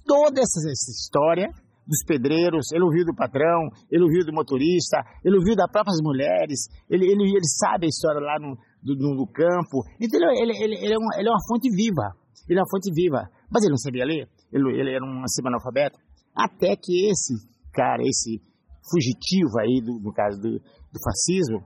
toda 0.06 0.42
essa, 0.42 0.60
essa 0.70 0.92
história 0.92 1.50
dos 1.90 2.06
pedreiros, 2.06 2.72
ele 2.72 2.84
ouviu 2.84 3.04
do 3.04 3.16
patrão, 3.16 3.70
ele 3.90 4.04
ouviu 4.04 4.24
do 4.24 4.32
motorista, 4.32 5.02
ele 5.26 5.38
ouviu 5.38 5.56
das 5.56 5.72
próprias 5.72 5.98
mulheres, 6.04 6.70
ele, 6.88 7.06
ele, 7.06 7.24
ele 7.26 7.50
sabe 7.58 7.88
a 7.88 7.90
história 7.90 8.22
lá 8.22 8.38
no, 8.38 8.54
do, 8.84 8.94
no, 8.94 9.26
campo. 9.26 9.82
Então 10.00 10.22
ele, 10.22 10.54
ele, 10.54 10.76
ele, 10.86 10.94
é 10.94 10.98
uma, 10.98 11.18
ele 11.18 11.28
é 11.28 11.32
uma 11.32 11.42
fonte 11.50 11.68
viva, 11.74 12.14
ele 12.48 12.60
é 12.60 12.62
uma 12.62 12.70
fonte 12.70 12.94
viva. 12.94 13.26
Mas 13.50 13.64
ele 13.64 13.72
não 13.72 13.82
sabia 13.82 14.06
ler, 14.06 14.30
ele, 14.54 14.80
ele 14.80 14.94
era 14.94 15.04
um 15.04 15.26
semi-analfabeto. 15.26 15.98
Até 16.36 16.76
que 16.76 17.10
esse 17.10 17.34
cara, 17.74 18.02
esse 18.04 18.42
fugitivo 18.90 19.60
aí, 19.60 19.82
do, 19.82 20.00
no 20.00 20.14
caso 20.14 20.40
do, 20.42 20.52
do 20.60 21.00
fascismo, 21.04 21.66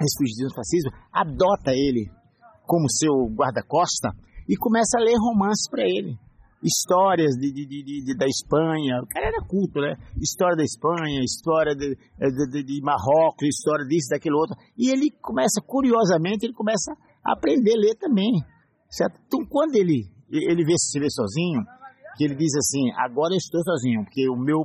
esse 0.00 0.18
fugitivo 0.18 0.48
do 0.48 0.54
fascismo, 0.54 0.90
adota 1.12 1.72
ele 1.72 2.10
como 2.66 2.90
seu 2.90 3.12
guarda-costa 3.34 4.10
e 4.48 4.56
começa 4.56 4.98
a 4.98 5.02
ler 5.02 5.16
romances 5.18 5.68
para 5.70 5.82
ele 5.82 6.18
histórias 6.62 7.36
de, 7.36 7.52
de, 7.52 7.64
de, 7.66 8.16
da 8.16 8.26
Espanha. 8.26 9.00
O 9.02 9.06
cara 9.06 9.26
era 9.26 9.46
culto, 9.46 9.80
né? 9.80 9.94
História 10.20 10.56
da 10.56 10.64
Espanha, 10.64 11.20
história 11.22 11.74
de, 11.74 11.94
de, 12.64 12.80
Marrocos, 12.82 13.46
história 13.46 13.86
disso, 13.86 14.08
daquele 14.10 14.34
outro. 14.34 14.56
E 14.76 14.90
ele 14.90 15.10
começa, 15.22 15.60
curiosamente, 15.64 16.44
ele 16.44 16.54
começa 16.54 16.92
a 17.24 17.34
aprender 17.34 17.74
a 17.74 17.80
ler 17.80 17.94
também. 17.96 18.32
Certo? 18.90 19.20
Então, 19.26 19.40
quando 19.48 19.76
ele, 19.76 20.08
ele 20.30 20.64
vê 20.64 20.74
se 20.76 20.98
vê 20.98 21.10
sozinho, 21.10 21.62
que 22.16 22.24
ele 22.24 22.34
diz 22.34 22.54
assim, 22.56 22.90
agora 22.96 23.34
estou 23.34 23.60
sozinho, 23.62 24.04
porque 24.04 24.28
o 24.28 24.36
meu, 24.36 24.64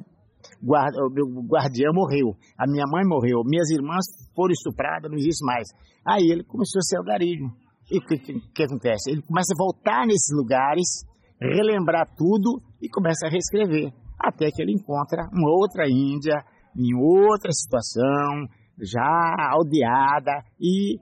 guarda, 0.64 0.98
o 1.06 1.10
meu 1.10 1.26
guardião 1.48 1.94
morreu, 1.94 2.36
a 2.58 2.66
minha 2.68 2.86
mãe 2.88 3.04
morreu, 3.06 3.44
minhas 3.46 3.70
irmãs 3.70 4.06
foram 4.36 4.52
estupradas, 4.52 5.12
não 5.12 5.18
existe 5.18 5.46
mais. 5.46 5.68
Aí 6.06 6.32
ele 6.32 6.44
começou 6.44 6.80
a 6.80 6.84
ser 6.84 6.98
algarismo. 6.98 7.52
E 7.92 7.98
o 7.98 8.06
que, 8.06 8.18
que, 8.18 8.34
que 8.54 8.64
acontece? 8.64 9.12
Ele 9.12 9.22
começa 9.22 9.54
a 9.54 9.58
voltar 9.58 10.06
nesses 10.08 10.36
lugares 10.36 11.04
relembrar 11.42 12.06
tudo 12.16 12.62
e 12.82 12.88
começa 12.90 13.28
a 13.28 13.30
reescrever. 13.30 13.92
Até 14.20 14.50
que 14.52 14.62
ele 14.62 14.74
encontra 14.74 15.28
uma 15.34 15.50
outra 15.50 15.90
Índia, 15.90 16.44
em 16.78 16.96
outra 16.96 17.52
situação, 17.52 18.48
já 18.80 19.36
aldeada, 19.52 20.44
e 20.60 20.98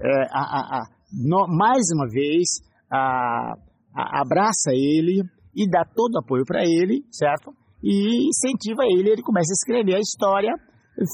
é, 0.00 0.22
a, 0.30 0.40
a, 0.40 0.78
a, 0.78 0.84
no, 1.12 1.46
mais 1.48 1.84
uma 1.94 2.06
vez 2.08 2.48
abraça 3.94 4.70
ele 4.72 5.22
e 5.54 5.68
dá 5.68 5.84
todo 5.84 6.18
apoio 6.18 6.44
para 6.44 6.62
ele, 6.62 7.04
certo? 7.10 7.52
E 7.82 8.28
incentiva 8.28 8.82
ele, 8.84 9.10
ele 9.10 9.22
começa 9.22 9.52
a 9.52 9.58
escrever 9.58 9.96
a 9.96 10.00
história 10.00 10.52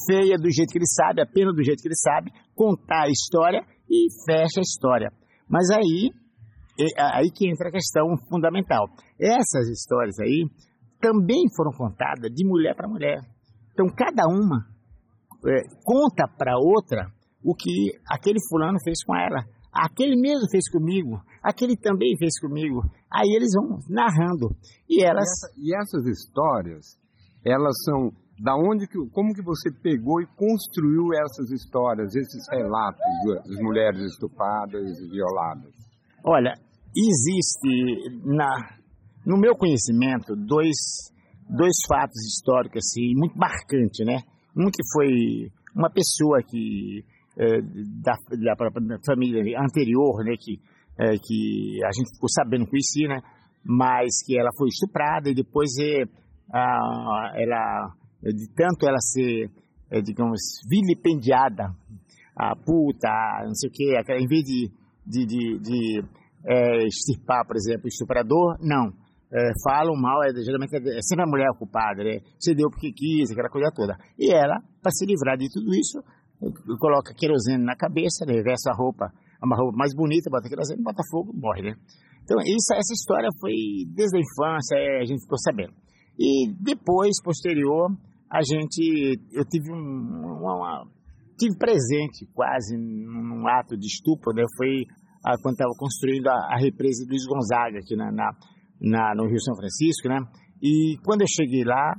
feia 0.06 0.36
do 0.36 0.50
jeito 0.50 0.70
que 0.70 0.78
ele 0.78 0.86
sabe, 0.86 1.22
apenas 1.22 1.54
do 1.54 1.64
jeito 1.64 1.80
que 1.80 1.88
ele 1.88 1.96
sabe, 1.96 2.30
contar 2.54 3.04
a 3.04 3.10
história 3.10 3.62
e 3.88 4.06
fecha 4.24 4.60
a 4.60 4.62
história. 4.62 5.10
Mas 5.48 5.70
aí 5.70 6.10
aí 6.96 7.30
que 7.30 7.48
entra 7.48 7.68
a 7.68 7.72
questão 7.72 8.16
fundamental. 8.28 8.86
Essas 9.20 9.68
histórias 9.68 10.18
aí 10.18 10.46
também 11.00 11.44
foram 11.54 11.72
contadas 11.72 12.30
de 12.32 12.46
mulher 12.46 12.74
para 12.74 12.88
mulher. 12.88 13.18
Então, 13.72 13.86
cada 13.96 14.26
uma 14.28 14.66
é, 15.46 15.62
conta 15.84 16.28
para 16.38 16.58
outra 16.58 17.06
o 17.42 17.54
que 17.54 17.92
aquele 18.10 18.38
fulano 18.48 18.78
fez 18.84 19.02
com 19.04 19.16
ela. 19.16 19.44
Aquele 19.72 20.20
mesmo 20.20 20.48
fez 20.50 20.70
comigo, 20.70 21.20
aquele 21.42 21.76
também 21.76 22.16
fez 22.18 22.38
comigo. 22.40 22.82
Aí 23.10 23.28
eles 23.34 23.50
vão 23.54 23.78
narrando. 23.88 24.54
E 24.88 25.02
elas. 25.02 25.24
E, 25.24 25.30
essa, 25.30 25.52
e 25.56 25.76
essas 25.76 26.06
histórias, 26.06 26.98
elas 27.44 27.74
são 27.84 28.10
da 28.40 28.56
onde 28.56 28.86
que, 28.86 28.96
como 29.12 29.34
que 29.34 29.42
você 29.42 29.70
pegou 29.82 30.20
e 30.22 30.26
construiu 30.34 31.12
essas 31.12 31.50
histórias, 31.50 32.14
esses 32.14 32.42
relatos 32.50 33.00
das 33.46 33.60
mulheres 33.60 34.00
estupradas 34.00 34.98
e 34.98 35.10
violadas? 35.10 35.74
Olha, 36.24 36.54
existe 36.96 38.18
na, 38.24 38.48
no 39.26 39.38
meu 39.38 39.54
conhecimento 39.54 40.34
dois, 40.34 40.76
dois 41.48 41.76
fatos 41.86 42.20
históricos 42.26 42.78
assim, 42.78 43.12
muito 43.14 43.36
marcantes, 43.36 44.06
né? 44.06 44.22
Um 44.56 44.70
que 44.70 44.82
foi 44.92 45.52
uma 45.76 45.90
pessoa 45.90 46.42
que 46.42 47.04
é, 47.36 47.60
da, 48.02 48.14
da, 48.30 48.54
da, 48.54 48.98
família 49.06 49.40
anterior, 49.60 50.24
né, 50.24 50.34
que, 50.38 50.58
é, 51.00 51.16
que 51.16 51.82
a 51.82 51.90
gente 51.96 52.12
ficou 52.14 52.28
sabendo, 52.28 52.66
conhecia, 52.66 53.08
né, 53.08 53.22
mas 53.64 54.22
que 54.24 54.38
ela 54.38 54.50
foi 54.56 54.68
estuprada 54.68 55.30
e 55.30 55.34
depois 55.34 55.70
é, 55.80 56.04
a, 56.52 57.32
ela, 57.36 57.94
de 58.22 58.46
tanto 58.54 58.86
ela 58.86 58.98
ser, 59.00 59.50
é, 59.90 60.02
digamos, 60.02 60.40
vilipendiada, 60.68 61.74
a 62.36 62.54
puta, 62.54 63.08
não 63.44 63.54
sei 63.54 63.70
o 63.70 63.72
quê, 63.72 64.12
em 64.18 64.26
vez 64.26 64.44
de, 64.44 64.70
de, 65.06 65.26
de, 65.26 65.58
de 65.58 66.04
é, 66.44 66.86
extirpar, 66.86 67.46
por 67.46 67.56
exemplo, 67.56 67.84
o 67.84 67.88
estuprador, 67.88 68.56
não. 68.60 68.92
É, 69.32 69.52
falam 69.62 69.94
mal, 69.94 70.24
é, 70.24 70.32
geralmente 70.42 70.74
é 70.74 71.02
sempre 71.02 71.24
a 71.24 71.28
mulher 71.28 71.48
culpada, 71.56 72.02
né? 72.02 72.18
Você 72.38 72.52
deu 72.52 72.68
porque 72.68 72.92
quis, 72.92 73.30
aquela 73.30 73.48
coisa 73.48 73.70
toda. 73.72 73.96
E 74.18 74.32
ela, 74.32 74.58
para 74.82 74.90
se 74.90 75.06
livrar 75.06 75.36
de 75.36 75.48
tudo 75.52 75.72
isso, 75.72 76.02
coloca 76.78 77.14
querosene 77.14 77.62
na 77.62 77.76
cabeça, 77.76 78.26
veste 78.26 78.68
a 78.68 78.74
roupa, 78.74 79.12
uma 79.46 79.56
roupa 79.56 79.76
mais 79.76 79.94
bonita, 79.94 80.30
bota 80.30 80.48
querosene, 80.48 80.82
bota 80.82 81.02
fogo, 81.10 81.32
morre, 81.34 81.62
né? 81.62 81.74
Então, 82.22 82.38
isso, 82.42 82.72
essa 82.74 82.92
história 82.92 83.28
foi 83.40 83.54
desde 83.94 84.16
a 84.16 84.20
infância, 84.20 84.76
é, 84.76 85.00
a 85.00 85.04
gente 85.04 85.22
ficou 85.22 85.38
sabendo. 85.38 85.72
E 86.18 86.52
depois, 86.60 87.20
posterior, 87.22 87.90
a 88.30 88.40
gente, 88.42 89.18
eu 89.32 89.44
tive 89.44 89.72
um, 89.72 90.38
uma, 90.38 90.54
uma, 90.54 90.86
tive 91.38 91.56
presente 91.56 92.26
quase 92.34 92.76
num 92.76 93.48
ato 93.48 93.76
de 93.76 93.86
estupro, 93.86 94.32
né? 94.32 94.44
Foi 94.56 94.84
a, 95.24 95.34
quando 95.42 95.54
estava 95.54 95.72
construindo 95.76 96.28
a, 96.28 96.54
a, 96.54 96.58
represa 96.58 97.04
Luiz 97.08 97.24
Gonzaga 97.26 97.78
aqui 97.78 97.96
na, 97.96 98.12
na, 98.12 98.30
na, 98.80 99.14
no 99.16 99.26
Rio 99.26 99.40
São 99.40 99.56
Francisco, 99.56 100.08
né? 100.08 100.20
E 100.62 100.98
quando 101.04 101.22
eu 101.22 101.26
cheguei 101.26 101.64
lá, 101.64 101.94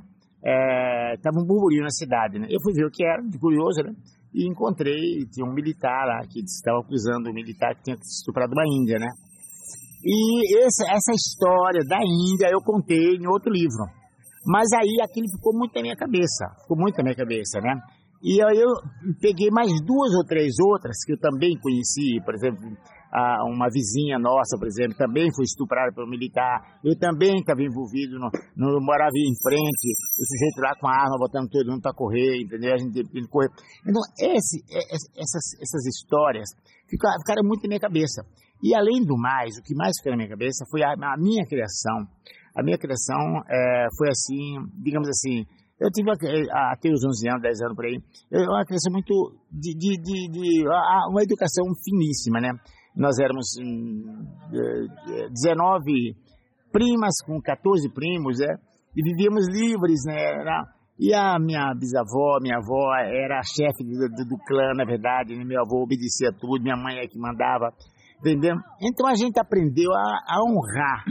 estava 1.14 1.38
é, 1.38 1.42
um 1.42 1.46
burburinho 1.46 1.82
na 1.82 1.90
cidade, 1.90 2.38
né? 2.38 2.46
Eu 2.48 2.60
fui 2.62 2.72
ver 2.72 2.86
o 2.86 2.90
que 2.90 3.04
era, 3.04 3.20
de 3.22 3.38
curioso, 3.38 3.82
né? 3.82 3.92
E 4.34 4.48
encontrei, 4.48 5.26
tinha 5.30 5.44
um 5.44 5.52
militar 5.52 6.06
lá 6.06 6.26
que 6.26 6.40
estava 6.40 6.80
acusando 6.80 7.30
o 7.30 7.34
militar 7.34 7.74
que 7.76 7.82
tinha 7.84 7.96
estuprado 8.00 8.52
uma 8.52 8.64
índia, 8.66 8.98
né? 8.98 9.08
E 10.04 10.58
essa, 10.58 10.84
essa 10.90 11.12
história 11.14 11.84
da 11.86 11.98
Índia 11.98 12.50
eu 12.50 12.60
contei 12.64 13.16
em 13.16 13.26
outro 13.28 13.52
livro. 13.52 13.86
Mas 14.44 14.66
aí 14.72 14.98
aquilo 15.00 15.28
ficou 15.30 15.56
muito 15.56 15.74
na 15.76 15.82
minha 15.82 15.96
cabeça, 15.96 16.50
ficou 16.62 16.76
muito 16.76 16.96
na 16.96 17.04
minha 17.04 17.14
cabeça, 17.14 17.60
né? 17.60 17.74
E 18.22 18.40
aí 18.40 18.56
eu 18.56 18.70
peguei 19.20 19.50
mais 19.50 19.70
duas 19.84 20.14
ou 20.14 20.24
três 20.24 20.54
outras 20.62 20.96
que 21.04 21.12
eu 21.12 21.18
também 21.18 21.58
conheci, 21.58 22.22
por 22.24 22.34
exemplo, 22.34 22.70
uma 23.50 23.68
vizinha 23.68 24.18
nossa, 24.18 24.56
por 24.56 24.66
exemplo, 24.66 24.96
também 24.96 25.28
foi 25.34 25.44
estuprada 25.44 25.92
pelo 25.92 26.08
militar. 26.08 26.80
Eu 26.84 26.96
também 26.96 27.40
estava 27.40 27.60
envolvido, 27.60 28.18
no, 28.18 28.30
no, 28.56 28.80
morava 28.80 29.12
em 29.12 29.36
frente, 29.42 29.86
o 30.16 30.24
sujeito 30.24 30.60
lá 30.62 30.72
com 30.78 30.88
a 30.88 30.96
arma 30.96 31.18
botando 31.18 31.50
todo 31.50 31.70
mundo 31.70 31.82
para 31.82 31.92
correr, 31.92 32.40
entendeu? 32.40 32.72
A 32.72 32.78
gente 32.78 32.94
teve 32.94 33.28
correr. 33.28 33.50
Então, 33.84 34.00
esse, 34.18 34.64
essas, 35.18 35.44
essas 35.60 35.84
histórias 35.90 36.48
ficaram, 36.88 37.18
ficaram 37.20 37.42
muito 37.44 37.62
na 37.64 37.68
minha 37.68 37.80
cabeça. 37.80 38.22
E 38.62 38.74
além 38.74 39.04
do 39.04 39.18
mais, 39.18 39.58
o 39.58 39.62
que 39.62 39.74
mais 39.74 39.92
ficou 39.98 40.12
na 40.12 40.16
minha 40.16 40.30
cabeça 40.30 40.64
foi 40.70 40.82
a, 40.82 40.94
a 40.94 41.16
minha 41.18 41.44
criação. 41.44 42.06
A 42.56 42.62
minha 42.62 42.78
criação 42.78 43.42
é, 43.50 43.88
foi 43.98 44.08
assim, 44.08 44.56
digamos 44.80 45.08
assim, 45.08 45.44
eu 45.82 45.90
tive 45.90 46.10
até 46.10 46.88
os 46.90 47.04
11 47.04 47.28
anos, 47.28 47.42
10 47.42 47.60
anos 47.62 47.76
por 47.76 47.84
aí, 47.84 47.98
uma 48.30 48.64
criação 48.64 48.92
muito 48.92 49.34
de, 49.50 49.74
de, 49.74 49.96
de, 50.00 50.28
de, 50.30 50.64
uma 51.10 51.22
educação 51.22 51.64
finíssima, 51.84 52.40
né? 52.40 52.52
Nós 52.96 53.18
éramos 53.18 53.56
19 55.30 55.90
hum, 55.90 56.14
primas 56.70 57.16
com 57.26 57.40
14 57.40 57.88
primos, 57.92 58.38
né? 58.38 58.54
E 58.96 59.02
vivíamos 59.02 59.48
livres, 59.48 60.04
né? 60.06 60.14
E 60.98 61.12
a 61.14 61.38
minha 61.38 61.74
bisavó, 61.74 62.38
minha 62.40 62.58
avó, 62.58 62.94
era 62.94 63.40
a 63.40 63.42
chefe 63.42 63.82
do, 63.82 64.08
do, 64.08 64.28
do, 64.28 64.38
clã, 64.46 64.72
na 64.76 64.84
verdade, 64.84 65.34
né? 65.34 65.42
meu 65.44 65.62
avô 65.62 65.82
obedecia 65.82 66.30
tudo, 66.38 66.62
minha 66.62 66.76
mãe 66.76 66.98
é 66.98 67.08
que 67.08 67.18
mandava, 67.18 67.72
entendeu? 68.20 68.54
Então 68.80 69.06
a 69.06 69.14
gente 69.14 69.40
aprendeu 69.40 69.90
a, 69.92 70.20
a 70.28 70.42
honrar, 70.44 71.04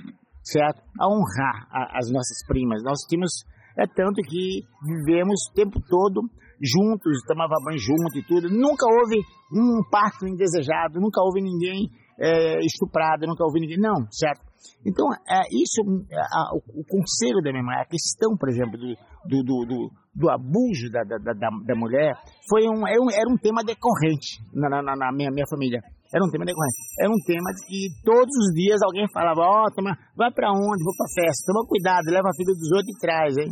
certo? 0.43 0.81
A 0.99 1.07
honrar 1.07 1.67
a, 1.71 1.97
as 1.97 2.12
nossas 2.12 2.45
primas. 2.47 2.84
Nós 2.84 2.99
tínhamos, 3.10 3.43
é 3.77 3.86
tanto 3.88 4.21
que 4.21 4.62
vivemos 4.84 5.39
o 5.49 5.53
tempo 5.53 5.79
todo 5.88 6.21
juntos, 6.62 7.23
tomava 7.27 7.55
banho 7.65 7.79
junto 7.79 8.17
e 8.17 8.23
tudo. 8.23 8.49
Nunca 8.49 8.86
houve 8.86 9.17
um 9.51 9.81
parto 9.89 10.27
indesejado, 10.27 10.99
nunca 10.99 11.21
houve 11.21 11.41
ninguém 11.41 11.89
é, 12.19 12.60
estuprado, 12.60 13.25
nunca 13.25 13.43
houve 13.43 13.60
ninguém. 13.60 13.79
Não, 13.79 14.05
certo? 14.12 14.41
Então, 14.86 15.07
é, 15.27 15.41
isso, 15.51 15.81
é, 16.10 16.19
a, 16.19 16.53
o, 16.53 16.84
conselho 16.86 17.41
da 17.43 17.51
minha 17.51 17.63
mãe, 17.63 17.77
a 17.81 17.86
questão, 17.86 18.38
por 18.38 18.49
exemplo, 18.49 18.77
do, 18.77 18.88
do, 19.25 19.43
do, 19.43 19.65
do, 19.65 19.91
do 20.15 20.29
abuso 20.29 20.89
da, 20.91 21.01
da, 21.03 21.17
da, 21.17 21.34
da, 21.34 21.75
mulher, 21.75 22.13
foi 22.47 22.63
era, 22.63 22.71
um, 23.01 23.10
era 23.10 23.29
um 23.29 23.38
tema 23.38 23.63
decorrente 23.63 24.38
na, 24.53 24.81
na, 24.81 24.95
na 24.95 25.12
minha, 25.12 25.31
minha 25.31 25.47
família. 25.49 25.81
Era 26.13 26.24
um 26.24 26.30
tema 26.30 26.43
decorrente. 26.43 26.76
Era 27.00 27.10
um 27.10 27.21
tema 27.24 27.50
de 27.56 27.62
que 27.65 27.80
todos 28.04 28.36
os 28.36 28.54
dias 28.54 28.84
alguém 28.84 29.08
falava: 29.12 29.41
Ó, 29.41 29.65
oh, 29.65 29.84
vai 30.15 30.32
para 30.32 30.52
onde? 30.52 30.84
Vou 30.84 30.95
para 30.95 31.08
festa. 31.15 31.47
Toma 31.47 31.65
cuidado, 31.65 32.12
leva 32.12 32.28
a 32.28 32.36
filha 32.36 32.52
dos 32.52 32.71
outros 32.76 32.91
e 32.91 33.00
traz, 33.00 33.38
hein? 33.38 33.52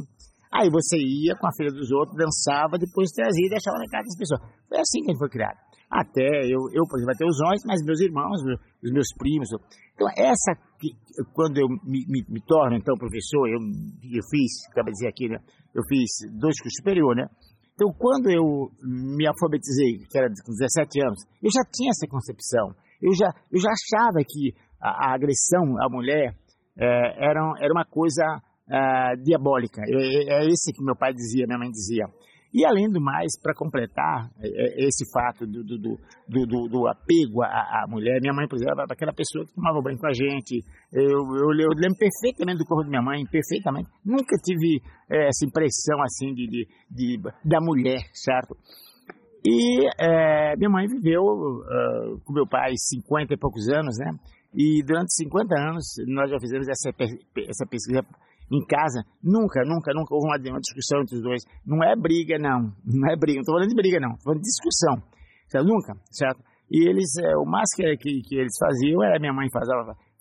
Aí 0.52 0.68
você 0.70 0.98
ia 0.98 1.38
com 1.38 1.48
a 1.48 1.54
filha 1.56 1.72
dos 1.72 1.92
outros, 1.92 2.18
dançava, 2.18 2.78
depois 2.78 3.12
trazia 3.12 3.46
e 3.46 3.50
deixava 3.50 3.78
na 3.78 3.86
casa 3.86 4.04
das 4.10 4.18
pessoas. 4.18 4.42
Foi 4.68 4.80
assim 4.82 5.00
que 5.06 5.10
a 5.10 5.14
gente 5.14 5.22
foi 5.22 5.30
criado. 5.30 5.58
Até 5.90 6.46
eu, 6.46 6.70
eu 6.74 6.86
por 6.86 6.98
exemplo, 6.98 7.14
até 7.14 7.26
os 7.26 7.40
homens, 7.42 7.62
mas 7.66 7.82
meus 7.86 8.02
irmãos, 8.02 8.42
os 8.84 8.92
meus 8.92 9.08
primos. 9.18 9.48
Então, 9.94 10.08
essa, 10.18 10.54
quando 11.34 11.58
eu 11.58 11.68
me, 11.86 12.06
me, 12.08 12.26
me 12.28 12.42
torno, 12.46 12.76
então, 12.76 12.96
professor, 12.98 13.48
eu, 13.48 13.58
eu 13.58 14.24
fiz, 14.30 14.66
acaba 14.72 14.90
de 14.90 14.98
dizer 14.98 15.08
aqui, 15.08 15.30
né? 15.30 15.38
Eu 15.74 15.84
fiz 15.88 16.10
dois 16.34 16.58
cursos 16.62 16.78
superior, 16.78 17.16
né? 17.16 17.26
Então, 17.80 17.96
quando 17.98 18.30
eu 18.30 18.68
me 18.84 19.26
alfabetizei, 19.26 20.04
que 20.12 20.18
era 20.18 20.28
com 20.44 20.52
17 20.52 21.02
anos, 21.02 21.24
eu 21.42 21.48
já 21.50 21.64
tinha 21.72 21.92
essa 21.92 22.06
concepção. 22.12 22.76
Eu 23.02 23.16
já, 23.16 23.32
eu 23.50 23.58
já 23.58 23.72
achava 23.72 24.20
que 24.20 24.52
a, 24.82 25.08
a 25.08 25.16
agressão 25.16 25.80
à 25.80 25.88
mulher 25.90 26.36
é, 26.78 26.86
era, 27.24 27.40
era 27.58 27.72
uma 27.72 27.86
coisa 27.86 28.22
uh, 28.68 29.24
diabólica. 29.24 29.82
É, 29.88 30.44
é 30.44 30.48
esse 30.48 30.74
que 30.74 30.84
meu 30.84 30.94
pai 30.94 31.14
dizia, 31.14 31.48
minha 31.48 31.58
mãe 31.58 31.72
dizia. 31.72 32.04
E 32.52 32.66
além 32.66 32.90
do 32.90 33.00
mais, 33.00 33.40
para 33.42 33.54
completar 33.54 34.30
é, 34.42 34.48
é, 34.48 34.88
esse 34.88 35.06
fato 35.14 35.46
do, 35.46 35.64
do, 35.64 35.78
do, 35.78 35.98
do, 36.28 36.68
do 36.68 36.88
apego 36.88 37.44
à, 37.44 37.84
à, 37.84 37.86
mulher, 37.88 38.20
minha 38.22 38.34
mãe, 38.34 38.48
por 38.48 38.56
exemplo, 38.56 38.74
era 38.74 38.88
aquela 38.90 39.14
pessoa 39.14 39.46
que 39.46 39.54
tomava 39.54 39.82
banho 39.82 40.00
com 40.00 40.08
a 40.08 40.14
gente. 40.14 40.66
Eu, 40.92 41.04
eu, 41.04 41.50
eu 41.54 41.70
lembro 41.78 41.98
perfeitamente 42.00 42.58
do 42.58 42.66
corpo 42.66 42.84
da 42.84 42.90
minha 42.90 43.04
mãe, 43.04 43.24
perfeitamente. 43.26 43.90
Nunca 44.04 44.36
tive 44.44 44.82
é, 45.10 45.28
essa 45.28 45.46
impressão 45.46 46.02
assim 46.02 46.34
de, 46.34 46.48
de, 46.48 46.68
de, 46.90 47.22
da 47.46 47.62
mulher, 47.62 48.02
certo? 48.14 48.58
E 49.46 49.88
é, 50.02 50.56
minha 50.58 50.70
mãe 50.70 50.88
viveu 50.88 51.22
uh, 51.22 52.20
com 52.26 52.34
meu 52.34 52.48
pai 52.48 52.74
50 52.76 53.34
e 53.34 53.38
poucos 53.38 53.70
anos, 53.70 53.96
né? 54.00 54.12
E 54.54 54.84
durante 54.84 55.14
50 55.14 55.56
anos 55.56 55.86
nós 56.08 56.30
já 56.32 56.40
fizemos 56.40 56.68
essa, 56.68 56.90
essa 57.48 57.66
pesquisa 57.70 58.02
em 58.52 58.66
casa, 58.66 59.04
nunca, 59.24 59.62
nunca, 59.64 59.94
nunca 59.94 60.14
houve 60.14 60.28
uma, 60.28 60.60
discussão 60.60 61.02
entre 61.02 61.18
os 61.18 61.22
dois. 61.22 61.44
Não 61.66 61.84
é 61.84 61.96
briga, 61.96 62.38
não. 62.40 62.74
Não 62.86 63.10
é 63.10 63.16
briga. 63.16 63.38
Não 63.38 63.42
estou 63.42 63.56
falando 63.56 63.70
de 63.70 63.76
briga, 63.76 64.00
não. 64.00 64.12
Estou 64.12 64.34
falando 64.34 64.42
de 64.42 64.50
discussão. 64.50 64.96
Certo? 65.48 65.66
Nunca, 65.66 65.94
certo? 66.12 66.44
E 66.72 66.88
eles, 66.88 67.10
é, 67.18 67.36
o 67.38 67.46
mais 67.46 67.70
que, 67.76 67.84
que, 67.98 68.22
que, 68.22 68.36
eles 68.36 68.54
faziam 68.60 69.04
era 69.04 69.20
minha 69.20 69.34
mãe 69.34 69.50
fazia, 69.52 69.74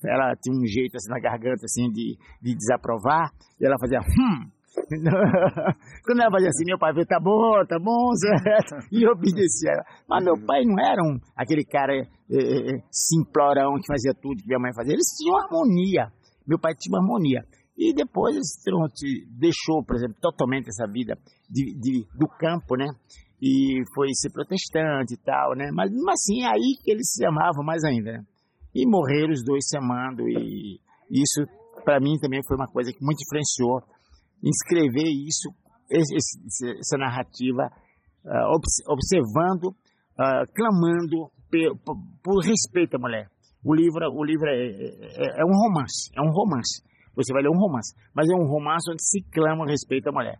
ela 0.05 0.35
tinha 0.37 0.57
um 0.57 0.65
jeito 0.65 0.97
assim 0.97 1.11
na 1.11 1.21
garganta 1.21 1.65
assim 1.65 1.91
de, 1.91 2.17
de 2.41 2.55
desaprovar, 2.55 3.31
e 3.61 3.67
ela 3.67 3.77
fazia 3.79 4.01
hum. 4.01 4.49
Quando 6.05 6.21
ela 6.21 6.31
fazia 6.31 6.49
assim, 6.49 6.65
meu 6.65 6.79
pai 6.79 6.93
falou, 6.93 7.07
tá 7.07 7.21
bom, 7.21 7.67
tá 7.67 7.79
bom, 7.79 8.15
certo? 8.17 8.87
E 8.93 9.07
obedecia. 9.07 9.73
Mas 10.09 10.25
meu 10.25 10.35
pai 10.47 10.65
não 10.65 10.79
era 10.79 11.03
um, 11.03 11.19
aquele 11.37 11.65
cara 11.65 11.93
é, 11.95 12.05
é, 12.31 12.83
simplorão 12.91 13.75
que 13.75 13.87
fazia 13.87 14.15
tudo 14.15 14.43
que 14.43 14.47
minha 14.47 14.59
mãe 14.61 14.73
fazia. 14.75 14.95
Eles 14.95 15.17
tinham 15.17 15.37
harmonia. 15.37 16.11
Meu 16.47 16.59
pai 16.59 16.75
tinha 16.75 16.97
uma 16.97 17.03
harmonia. 17.03 17.45
E 17.79 17.95
depois 17.95 18.35
deixou, 19.39 19.85
por 19.85 19.95
exemplo, 19.95 20.17
totalmente 20.21 20.67
essa 20.69 20.85
vida 20.91 21.17
de, 21.49 21.73
de, 21.79 22.05
do 22.19 22.27
campo, 22.27 22.75
né? 22.77 22.89
E 23.41 23.85
foi 23.95 24.09
ser 24.15 24.33
protestante 24.33 25.15
e 25.15 25.17
tal, 25.19 25.55
né? 25.55 25.71
Mas 25.73 25.89
mesmo 25.93 26.11
assim, 26.11 26.43
é 26.43 26.49
aí 26.49 26.77
que 26.83 26.91
eles 26.91 27.07
se 27.13 27.25
amavam 27.25 27.65
mais 27.65 27.85
ainda, 27.85 28.11
né? 28.15 28.25
E 28.75 28.85
morreram 28.85 29.31
os 29.31 29.45
dois 29.45 29.65
se 29.65 29.79
amando. 29.79 30.29
E 30.29 30.81
isso, 31.09 31.47
para 31.85 32.01
mim, 32.01 32.19
também 32.21 32.41
foi 32.49 32.57
uma 32.57 32.67
coisa 32.67 32.93
que 32.93 32.99
muito 33.01 33.23
influenciou 33.23 33.81
escrever 34.43 35.07
isso, 35.07 35.49
esse, 35.89 36.79
essa 36.81 36.99
narrativa, 36.99 37.71
uh, 38.25 38.93
observando, 38.93 39.71
uh, 40.19 40.45
clamando 40.53 41.31
por, 41.85 41.97
por, 42.25 42.45
respeito 42.45 42.97
à 42.97 42.99
mulher. 42.99 43.29
O 43.65 43.73
livro, 43.73 44.05
o 44.13 44.25
livro 44.25 44.49
é, 44.49 44.67
é, 44.67 45.43
é 45.43 45.45
um 45.45 45.55
romance, 45.55 46.11
é 46.17 46.21
um 46.21 46.31
romance 46.31 46.83
você 47.19 47.33
vai 47.33 47.43
ler 47.43 47.51
um 47.51 47.59
romance. 47.59 47.95
Mas 48.15 48.29
é 48.31 48.35
um 48.35 48.47
romance 48.47 48.89
onde 48.91 49.03
se 49.03 49.21
clama 49.33 49.65
a 49.65 49.69
respeito 49.69 50.09
à 50.09 50.13
mulher. 50.13 50.39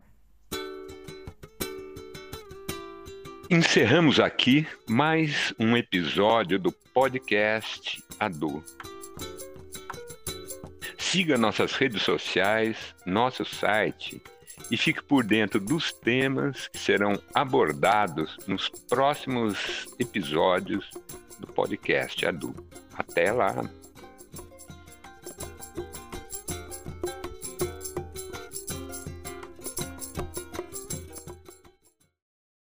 Encerramos 3.51 4.21
aqui 4.21 4.67
mais 4.89 5.53
um 5.59 5.77
episódio 5.77 6.59
do 6.59 6.71
podcast 6.71 8.01
Adu. 8.21 8.63
Siga 10.99 11.37
nossas 11.39 11.73
redes 11.73 12.03
sociais, 12.03 12.95
nosso 13.07 13.45
site 13.45 14.23
e 14.71 14.77
fique 14.77 15.03
por 15.03 15.25
dentro 15.25 15.59
dos 15.59 15.93
temas 15.93 16.69
que 16.69 16.79
serão 16.79 17.19
abordados 17.35 18.37
nos 18.47 18.69
próximos 18.69 19.87
episódios 19.99 20.91
do 21.41 21.47
podcast 21.47 22.27
adulto. 22.27 22.63
Até 22.95 23.33
lá! 23.33 23.69